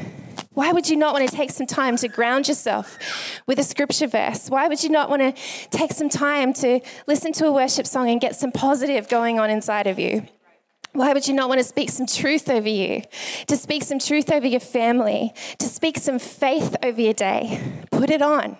Why 0.52 0.72
would 0.72 0.90
you 0.90 0.96
not 0.96 1.14
want 1.14 1.28
to 1.28 1.34
take 1.34 1.50
some 1.50 1.66
time 1.66 1.96
to 1.96 2.08
ground 2.08 2.48
yourself 2.48 2.98
with 3.46 3.58
a 3.58 3.64
scripture 3.64 4.06
verse? 4.06 4.50
Why 4.50 4.68
would 4.68 4.82
you 4.82 4.90
not 4.90 5.08
want 5.08 5.22
to 5.22 5.42
take 5.70 5.92
some 5.92 6.08
time 6.08 6.52
to 6.54 6.80
listen 7.06 7.32
to 7.34 7.46
a 7.46 7.52
worship 7.52 7.86
song 7.86 8.10
and 8.10 8.20
get 8.20 8.36
some 8.36 8.52
positive 8.52 9.08
going 9.08 9.38
on 9.38 9.48
inside 9.48 9.86
of 9.86 9.98
you? 9.98 10.26
Why 10.92 11.12
would 11.12 11.28
you 11.28 11.34
not 11.34 11.48
want 11.48 11.60
to 11.60 11.64
speak 11.64 11.88
some 11.88 12.06
truth 12.06 12.48
over 12.48 12.68
you? 12.68 13.02
To 13.46 13.56
speak 13.56 13.84
some 13.84 14.00
truth 14.00 14.30
over 14.30 14.46
your 14.46 14.60
family, 14.60 15.32
to 15.58 15.66
speak 15.66 15.98
some 15.98 16.18
faith 16.18 16.76
over 16.82 17.00
your 17.00 17.12
day. 17.12 17.84
Put 17.92 18.10
it 18.10 18.22
on. 18.22 18.56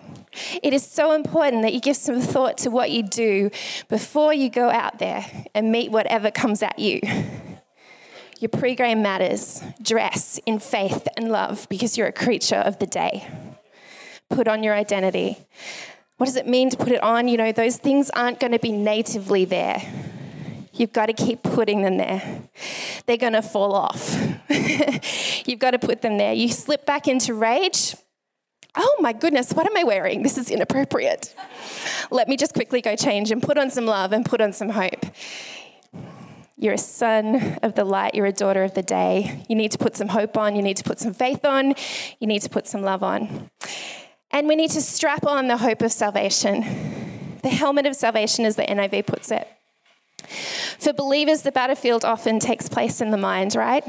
It 0.63 0.73
is 0.73 0.87
so 0.87 1.11
important 1.11 1.61
that 1.63 1.73
you 1.73 1.81
give 1.81 1.97
some 1.97 2.21
thought 2.21 2.57
to 2.59 2.69
what 2.69 2.89
you 2.89 3.03
do 3.03 3.49
before 3.89 4.33
you 4.33 4.49
go 4.49 4.69
out 4.69 4.99
there 4.99 5.25
and 5.53 5.73
meet 5.73 5.91
whatever 5.91 6.31
comes 6.31 6.63
at 6.63 6.79
you. 6.79 7.01
Your 8.39 8.49
pregame 8.49 9.01
matters. 9.01 9.61
Dress 9.81 10.39
in 10.45 10.59
faith 10.59 11.07
and 11.17 11.31
love 11.31 11.67
because 11.69 11.97
you're 11.97 12.07
a 12.07 12.13
creature 12.13 12.55
of 12.55 12.79
the 12.79 12.87
day. 12.87 13.27
Put 14.29 14.47
on 14.47 14.63
your 14.63 14.73
identity. 14.73 15.37
What 16.15 16.27
does 16.27 16.37
it 16.37 16.47
mean 16.47 16.69
to 16.69 16.77
put 16.77 16.93
it 16.93 17.03
on? 17.03 17.27
You 17.27 17.35
know, 17.35 17.51
those 17.51 17.75
things 17.75 18.09
aren't 18.11 18.39
going 18.39 18.53
to 18.53 18.59
be 18.59 18.71
natively 18.71 19.43
there 19.43 19.83
You've 20.73 20.93
got 20.93 21.07
to 21.07 21.13
keep 21.13 21.43
putting 21.43 21.81
them 21.81 21.97
there. 21.97 22.41
They're 23.05 23.17
going 23.17 23.33
to 23.33 23.41
fall 23.41 23.73
off. 23.73 24.15
You've 25.45 25.59
got 25.59 25.71
to 25.71 25.79
put 25.79 26.01
them 26.01 26.17
there. 26.17 26.33
You 26.33 26.49
slip 26.49 26.85
back 26.85 27.07
into 27.07 27.33
rage. 27.33 27.95
Oh 28.75 28.95
my 28.99 29.11
goodness, 29.11 29.51
what 29.51 29.65
am 29.65 29.75
I 29.75 29.83
wearing? 29.83 30.23
This 30.23 30.37
is 30.37 30.49
inappropriate. 30.49 31.35
Let 32.09 32.29
me 32.29 32.37
just 32.37 32.53
quickly 32.53 32.81
go 32.81 32.95
change 32.95 33.31
and 33.31 33.43
put 33.43 33.57
on 33.57 33.69
some 33.69 33.85
love 33.85 34.13
and 34.13 34.25
put 34.25 34.39
on 34.39 34.53
some 34.53 34.69
hope. 34.69 35.05
You're 36.57 36.75
a 36.75 36.77
son 36.77 37.57
of 37.63 37.75
the 37.75 37.83
light, 37.83 38.15
you're 38.15 38.27
a 38.27 38.31
daughter 38.31 38.63
of 38.63 38.75
the 38.75 38.83
day. 38.83 39.43
You 39.49 39.55
need 39.55 39.71
to 39.71 39.77
put 39.77 39.97
some 39.97 40.09
hope 40.09 40.37
on, 40.37 40.55
you 40.55 40.61
need 40.61 40.77
to 40.77 40.83
put 40.83 40.99
some 40.99 41.13
faith 41.13 41.43
on, 41.43 41.73
you 42.19 42.27
need 42.27 42.43
to 42.43 42.49
put 42.49 42.67
some 42.67 42.81
love 42.81 43.03
on. 43.03 43.49
And 44.29 44.47
we 44.47 44.55
need 44.55 44.71
to 44.71 44.81
strap 44.81 45.25
on 45.25 45.47
the 45.47 45.57
hope 45.57 45.81
of 45.81 45.91
salvation. 45.91 47.39
The 47.41 47.49
helmet 47.49 47.87
of 47.87 47.95
salvation, 47.95 48.45
as 48.45 48.55
the 48.55 48.63
NIV 48.63 49.07
puts 49.07 49.31
it. 49.31 49.47
For 50.79 50.93
believers, 50.93 51.41
the 51.41 51.51
battlefield 51.51 52.05
often 52.05 52.39
takes 52.39 52.69
place 52.69 53.01
in 53.01 53.11
the 53.11 53.17
mind, 53.17 53.55
right? 53.55 53.83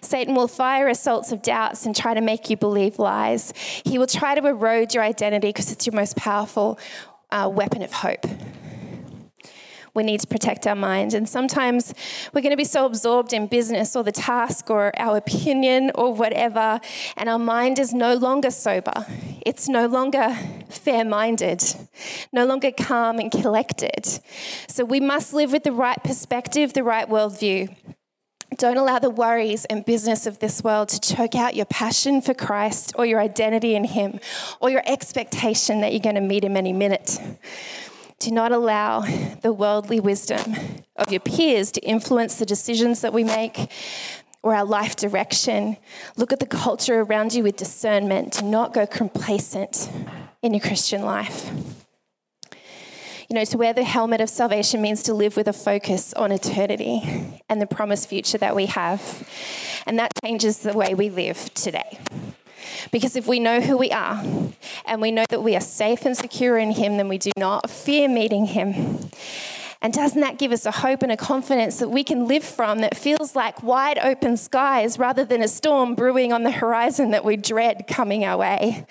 Satan 0.00 0.34
will 0.34 0.48
fire 0.48 0.88
assaults 0.88 1.32
of 1.32 1.42
doubts 1.42 1.84
and 1.84 1.94
try 1.94 2.14
to 2.14 2.20
make 2.20 2.48
you 2.48 2.56
believe 2.56 2.98
lies. 2.98 3.52
He 3.84 3.98
will 3.98 4.06
try 4.06 4.34
to 4.34 4.46
erode 4.46 4.94
your 4.94 5.02
identity 5.02 5.48
because 5.48 5.72
it's 5.72 5.86
your 5.86 5.94
most 5.94 6.16
powerful 6.16 6.78
uh, 7.30 7.50
weapon 7.52 7.82
of 7.82 7.92
hope 7.92 8.24
we 9.96 10.04
need 10.04 10.20
to 10.20 10.26
protect 10.26 10.66
our 10.66 10.76
mind. 10.76 11.14
And 11.14 11.28
sometimes 11.28 11.94
we're 12.32 12.42
going 12.42 12.52
to 12.52 12.56
be 12.56 12.64
so 12.64 12.84
absorbed 12.84 13.32
in 13.32 13.46
business 13.48 13.96
or 13.96 14.04
the 14.04 14.12
task 14.12 14.70
or 14.70 14.92
our 15.00 15.16
opinion 15.16 15.90
or 15.94 16.14
whatever, 16.14 16.80
and 17.16 17.28
our 17.28 17.38
mind 17.38 17.78
is 17.78 17.92
no 17.92 18.14
longer 18.14 18.50
sober. 18.50 19.06
It's 19.44 19.68
no 19.68 19.86
longer 19.86 20.36
fair 20.68 21.04
minded, 21.04 21.64
no 22.32 22.44
longer 22.44 22.70
calm 22.70 23.18
and 23.18 23.32
collected. 23.32 24.06
So 24.68 24.84
we 24.84 25.00
must 25.00 25.32
live 25.32 25.52
with 25.52 25.64
the 25.64 25.72
right 25.72 26.02
perspective, 26.04 26.74
the 26.74 26.84
right 26.84 27.08
worldview. 27.08 27.74
Don't 28.58 28.76
allow 28.76 28.98
the 28.98 29.10
worries 29.10 29.64
and 29.66 29.84
business 29.84 30.24
of 30.26 30.38
this 30.38 30.62
world 30.62 30.88
to 30.90 31.00
choke 31.00 31.34
out 31.34 31.56
your 31.56 31.66
passion 31.66 32.22
for 32.22 32.32
Christ 32.32 32.92
or 32.96 33.04
your 33.04 33.20
identity 33.20 33.74
in 33.74 33.84
Him 33.84 34.20
or 34.60 34.70
your 34.70 34.82
expectation 34.86 35.80
that 35.80 35.92
you're 35.92 36.00
going 36.00 36.14
to 36.14 36.20
meet 36.20 36.44
Him 36.44 36.56
any 36.56 36.72
minute. 36.72 37.18
Do 38.18 38.30
not 38.30 38.52
allow 38.52 39.00
the 39.42 39.52
worldly 39.52 40.00
wisdom 40.00 40.54
of 40.96 41.10
your 41.10 41.20
peers 41.20 41.70
to 41.72 41.80
influence 41.80 42.36
the 42.36 42.46
decisions 42.46 43.02
that 43.02 43.12
we 43.12 43.24
make 43.24 43.70
or 44.42 44.54
our 44.54 44.64
life 44.64 44.96
direction. 44.96 45.76
Look 46.16 46.32
at 46.32 46.40
the 46.40 46.46
culture 46.46 47.00
around 47.00 47.34
you 47.34 47.42
with 47.42 47.56
discernment. 47.56 48.34
Do 48.34 48.46
not 48.46 48.72
go 48.72 48.86
complacent 48.86 49.90
in 50.42 50.54
your 50.54 50.60
Christian 50.60 51.02
life. 51.02 51.50
You 53.28 53.34
know, 53.34 53.44
to 53.44 53.58
wear 53.58 53.72
the 53.72 53.82
helmet 53.82 54.20
of 54.20 54.30
salvation 54.30 54.80
means 54.80 55.02
to 55.02 55.14
live 55.14 55.36
with 55.36 55.48
a 55.48 55.52
focus 55.52 56.14
on 56.14 56.30
eternity 56.30 57.02
and 57.48 57.60
the 57.60 57.66
promised 57.66 58.08
future 58.08 58.38
that 58.38 58.54
we 58.54 58.66
have. 58.66 59.28
And 59.84 59.98
that 59.98 60.12
changes 60.24 60.58
the 60.58 60.72
way 60.72 60.94
we 60.94 61.10
live 61.10 61.52
today. 61.54 61.98
Because 62.90 63.16
if 63.16 63.26
we 63.26 63.40
know 63.40 63.60
who 63.60 63.76
we 63.76 63.90
are 63.90 64.22
and 64.84 65.00
we 65.00 65.10
know 65.10 65.24
that 65.28 65.42
we 65.42 65.56
are 65.56 65.60
safe 65.60 66.04
and 66.04 66.16
secure 66.16 66.58
in 66.58 66.72
Him, 66.72 66.96
then 66.96 67.08
we 67.08 67.18
do 67.18 67.32
not 67.36 67.70
fear 67.70 68.08
meeting 68.08 68.46
Him. 68.46 69.10
And 69.82 69.92
doesn't 69.92 70.20
that 70.20 70.38
give 70.38 70.52
us 70.52 70.66
a 70.66 70.70
hope 70.70 71.02
and 71.02 71.12
a 71.12 71.16
confidence 71.16 71.78
that 71.78 71.90
we 71.90 72.02
can 72.02 72.26
live 72.26 72.44
from 72.44 72.78
that 72.78 72.96
feels 72.96 73.36
like 73.36 73.62
wide 73.62 73.98
open 73.98 74.36
skies 74.36 74.98
rather 74.98 75.24
than 75.24 75.42
a 75.42 75.48
storm 75.48 75.94
brewing 75.94 76.32
on 76.32 76.42
the 76.42 76.50
horizon 76.50 77.10
that 77.10 77.24
we 77.24 77.36
dread 77.36 77.86
coming 77.86 78.24
our 78.24 78.36
way? 78.36 78.86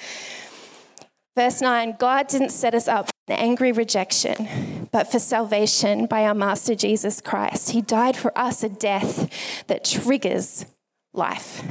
Verse 1.35 1.59
9 1.59 1.97
God 1.99 2.27
didn't 2.29 2.51
set 2.51 2.73
us 2.73 2.87
up 2.87 3.07
for 3.07 3.33
angry 3.33 3.71
rejection, 3.71 4.87
but 4.91 5.11
for 5.11 5.19
salvation 5.19 6.05
by 6.05 6.23
our 6.23 6.35
Master 6.35 6.75
Jesus 6.75 7.19
Christ. 7.19 7.71
He 7.71 7.81
died 7.81 8.15
for 8.15 8.35
us 8.37 8.63
a 8.63 8.69
death 8.69 9.65
that 9.67 9.83
triggers 9.83 10.65
life. 11.13 11.61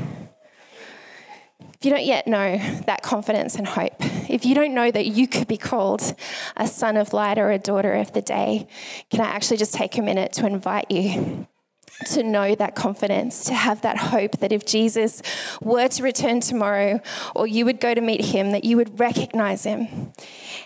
If 1.84 1.88
you 1.88 1.96
don't 1.96 2.06
yet 2.06 2.26
know 2.26 2.56
that 2.86 3.02
confidence 3.02 3.56
and 3.56 3.66
hope, 3.66 3.92
if 4.30 4.46
you 4.46 4.54
don't 4.54 4.72
know 4.72 4.90
that 4.90 5.04
you 5.04 5.28
could 5.28 5.46
be 5.46 5.58
called 5.58 6.16
a 6.56 6.66
son 6.66 6.96
of 6.96 7.12
light 7.12 7.36
or 7.36 7.50
a 7.50 7.58
daughter 7.58 7.92
of 7.92 8.10
the 8.14 8.22
day, 8.22 8.68
can 9.10 9.20
I 9.20 9.26
actually 9.26 9.58
just 9.58 9.74
take 9.74 9.98
a 9.98 10.00
minute 10.00 10.32
to 10.32 10.46
invite 10.46 10.90
you 10.90 11.46
to 12.06 12.22
know 12.22 12.54
that 12.54 12.74
confidence, 12.74 13.44
to 13.44 13.54
have 13.54 13.82
that 13.82 13.96
hope 13.96 14.38
that 14.38 14.52
if 14.52 14.64
Jesus 14.64 15.22
were 15.60 15.88
to 15.88 16.02
return 16.02 16.40
tomorrow 16.40 17.00
or 17.34 17.46
you 17.46 17.64
would 17.64 17.80
go 17.80 17.94
to 17.94 18.00
meet 18.00 18.24
him, 18.26 18.52
that 18.52 18.64
you 18.64 18.76
would 18.76 18.98
recognize 18.98 19.64
him 19.64 20.12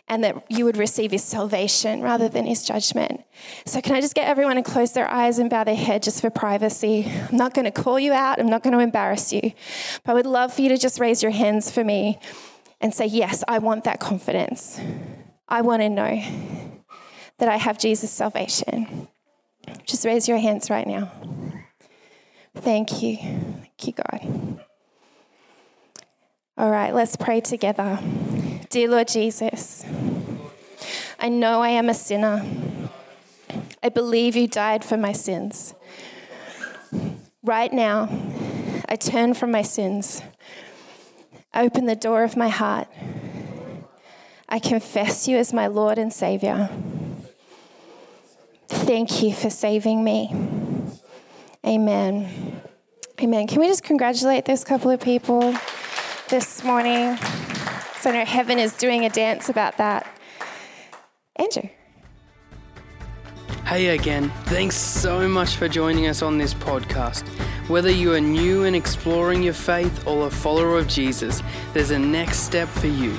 and 0.09 0.25
that 0.25 0.45
you 0.49 0.65
would 0.65 0.77
receive 0.77 1.11
his 1.11 1.23
salvation 1.23 2.01
rather 2.01 2.29
than 2.29 2.47
his 2.47 2.65
judgment. 2.65 3.25
So, 3.65 3.81
can 3.81 3.95
I 3.95 4.01
just 4.01 4.15
get 4.15 4.29
everyone 4.29 4.57
to 4.57 4.63
close 4.63 4.93
their 4.93 5.11
eyes 5.11 5.39
and 5.39 5.49
bow 5.51 5.65
their 5.65 5.77
head 5.77 6.03
just 6.03 6.21
for 6.21 6.31
privacy? 6.31 7.11
I'm 7.31 7.37
not 7.37 7.55
going 7.55 7.67
to 7.67 7.71
call 7.71 7.99
you 7.99 8.13
out, 8.13 8.41
I'm 8.41 8.49
not 8.49 8.63
going 8.63 8.75
to 8.75 8.81
embarrass 8.81 9.33
you, 9.33 9.53
but 10.05 10.13
I 10.13 10.15
would 10.15 10.27
love 10.27 10.55
for 10.55 10.63
you 10.63 10.69
to 10.71 10.79
just 10.79 10.99
raise 10.99 11.23
your 11.23 11.33
hands 11.33 11.71
for 11.71 11.85
me 11.85 12.19
and 12.81 12.95
say, 12.95 13.07
Yes, 13.07 13.45
I 13.47 13.59
want 13.59 13.85
that 13.85 14.01
confidence. 14.01 14.81
I 15.49 15.63
want 15.63 15.83
to 15.83 15.89
know 15.89 16.23
that 17.39 17.49
I 17.49 17.57
have 17.57 17.79
Jesus' 17.79 18.11
salvation. 18.11 19.09
Just 19.87 20.05
raise 20.05 20.29
your 20.29 20.39
hands 20.39 20.71
right 20.71 20.87
now. 20.87 21.11
Thank 22.55 23.03
you. 23.03 23.17
Thank 23.17 23.87
you, 23.87 23.93
God. 23.93 24.59
All 26.57 26.71
right, 26.71 26.93
let's 26.93 27.17
pray 27.17 27.41
together. 27.41 28.01
Dear 28.71 28.89
Lord 28.89 29.09
Jesus, 29.09 29.85
I 31.19 31.29
know 31.29 31.63
I 31.63 31.69
am 31.69 31.89
a 31.89 31.95
sinner. 31.95 32.45
I 33.83 33.89
believe 33.89 34.35
you 34.35 34.49
died 34.49 34.85
for 34.85 34.97
my 34.97 35.13
sins. 35.13 35.75
Right 37.45 37.73
now, 37.73 38.09
I 38.89 38.97
turn 38.97 39.35
from 39.35 39.53
my 39.53 39.63
sins. 39.63 40.23
Open 41.55 41.87
the 41.87 41.97
door 41.97 42.25
of 42.25 42.37
my 42.37 42.49
heart. 42.49 42.89
I 44.49 44.59
confess 44.59 45.29
you 45.29 45.37
as 45.37 45.53
my 45.53 45.67
Lord 45.67 45.99
and 45.99 46.13
Savior. 46.13 46.71
Thank 48.89 49.23
you 49.23 49.35
for 49.35 49.51
saving 49.51 50.03
me. 50.03 50.35
Amen. 51.63 52.63
Amen. 53.21 53.47
Can 53.47 53.61
we 53.61 53.67
just 53.67 53.83
congratulate 53.83 54.47
this 54.47 54.65
couple 54.65 54.91
of 54.91 54.99
people 54.99 55.55
this 56.31 56.65
morning? 56.65 57.19
So 57.99 58.09
I 58.09 58.13
know 58.15 58.25
heaven 58.25 58.59
is 58.59 58.73
doing 58.79 59.05
a 59.05 59.11
dance 59.11 59.51
about 59.51 59.77
that. 59.77 60.07
Andrew. 61.37 61.69
Hey 63.67 63.89
again, 63.89 64.31
thanks 64.47 64.77
so 64.77 65.29
much 65.29 65.57
for 65.57 65.69
joining 65.69 66.07
us 66.07 66.23
on 66.23 66.39
this 66.39 66.55
podcast. 66.55 67.29
Whether 67.69 67.91
you 67.91 68.15
are 68.15 68.21
new 68.23 68.65
and 68.65 68.75
exploring 68.75 69.43
your 69.43 69.53
faith 69.53 70.07
or 70.07 70.29
a 70.29 70.31
follower 70.31 70.79
of 70.79 70.89
Jesus, 70.89 71.43
there's 71.75 71.91
a 71.91 71.99
next 71.99 72.39
step 72.39 72.69
for 72.69 72.87
you. 72.87 73.15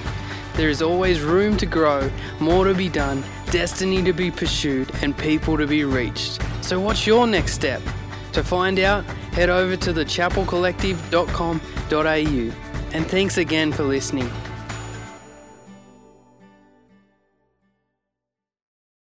There 0.56 0.70
is 0.70 0.82
always 0.82 1.22
room 1.22 1.56
to 1.58 1.66
grow, 1.66 2.12
more 2.40 2.66
to 2.66 2.74
be 2.74 2.90
done, 2.90 3.24
destiny 3.52 4.02
to 4.04 4.14
be 4.14 4.32
pursued, 4.32 4.90
and 5.02 5.18
people 5.18 5.58
to 5.58 5.68
be 5.68 5.84
reached. 5.84 6.40
So, 6.62 6.80
what's 6.80 7.06
your 7.08 7.28
next 7.28 7.54
step? 7.54 7.82
To 8.34 8.44
find 8.44 8.78
out, 8.80 9.04
head 9.34 9.50
over 9.50 9.76
to 9.78 9.94
thechapelcollective.com.au. 9.94 12.70
And 12.92 13.06
thanks 13.06 13.38
again 13.38 13.72
for 13.72 13.84
listening. 13.84 14.32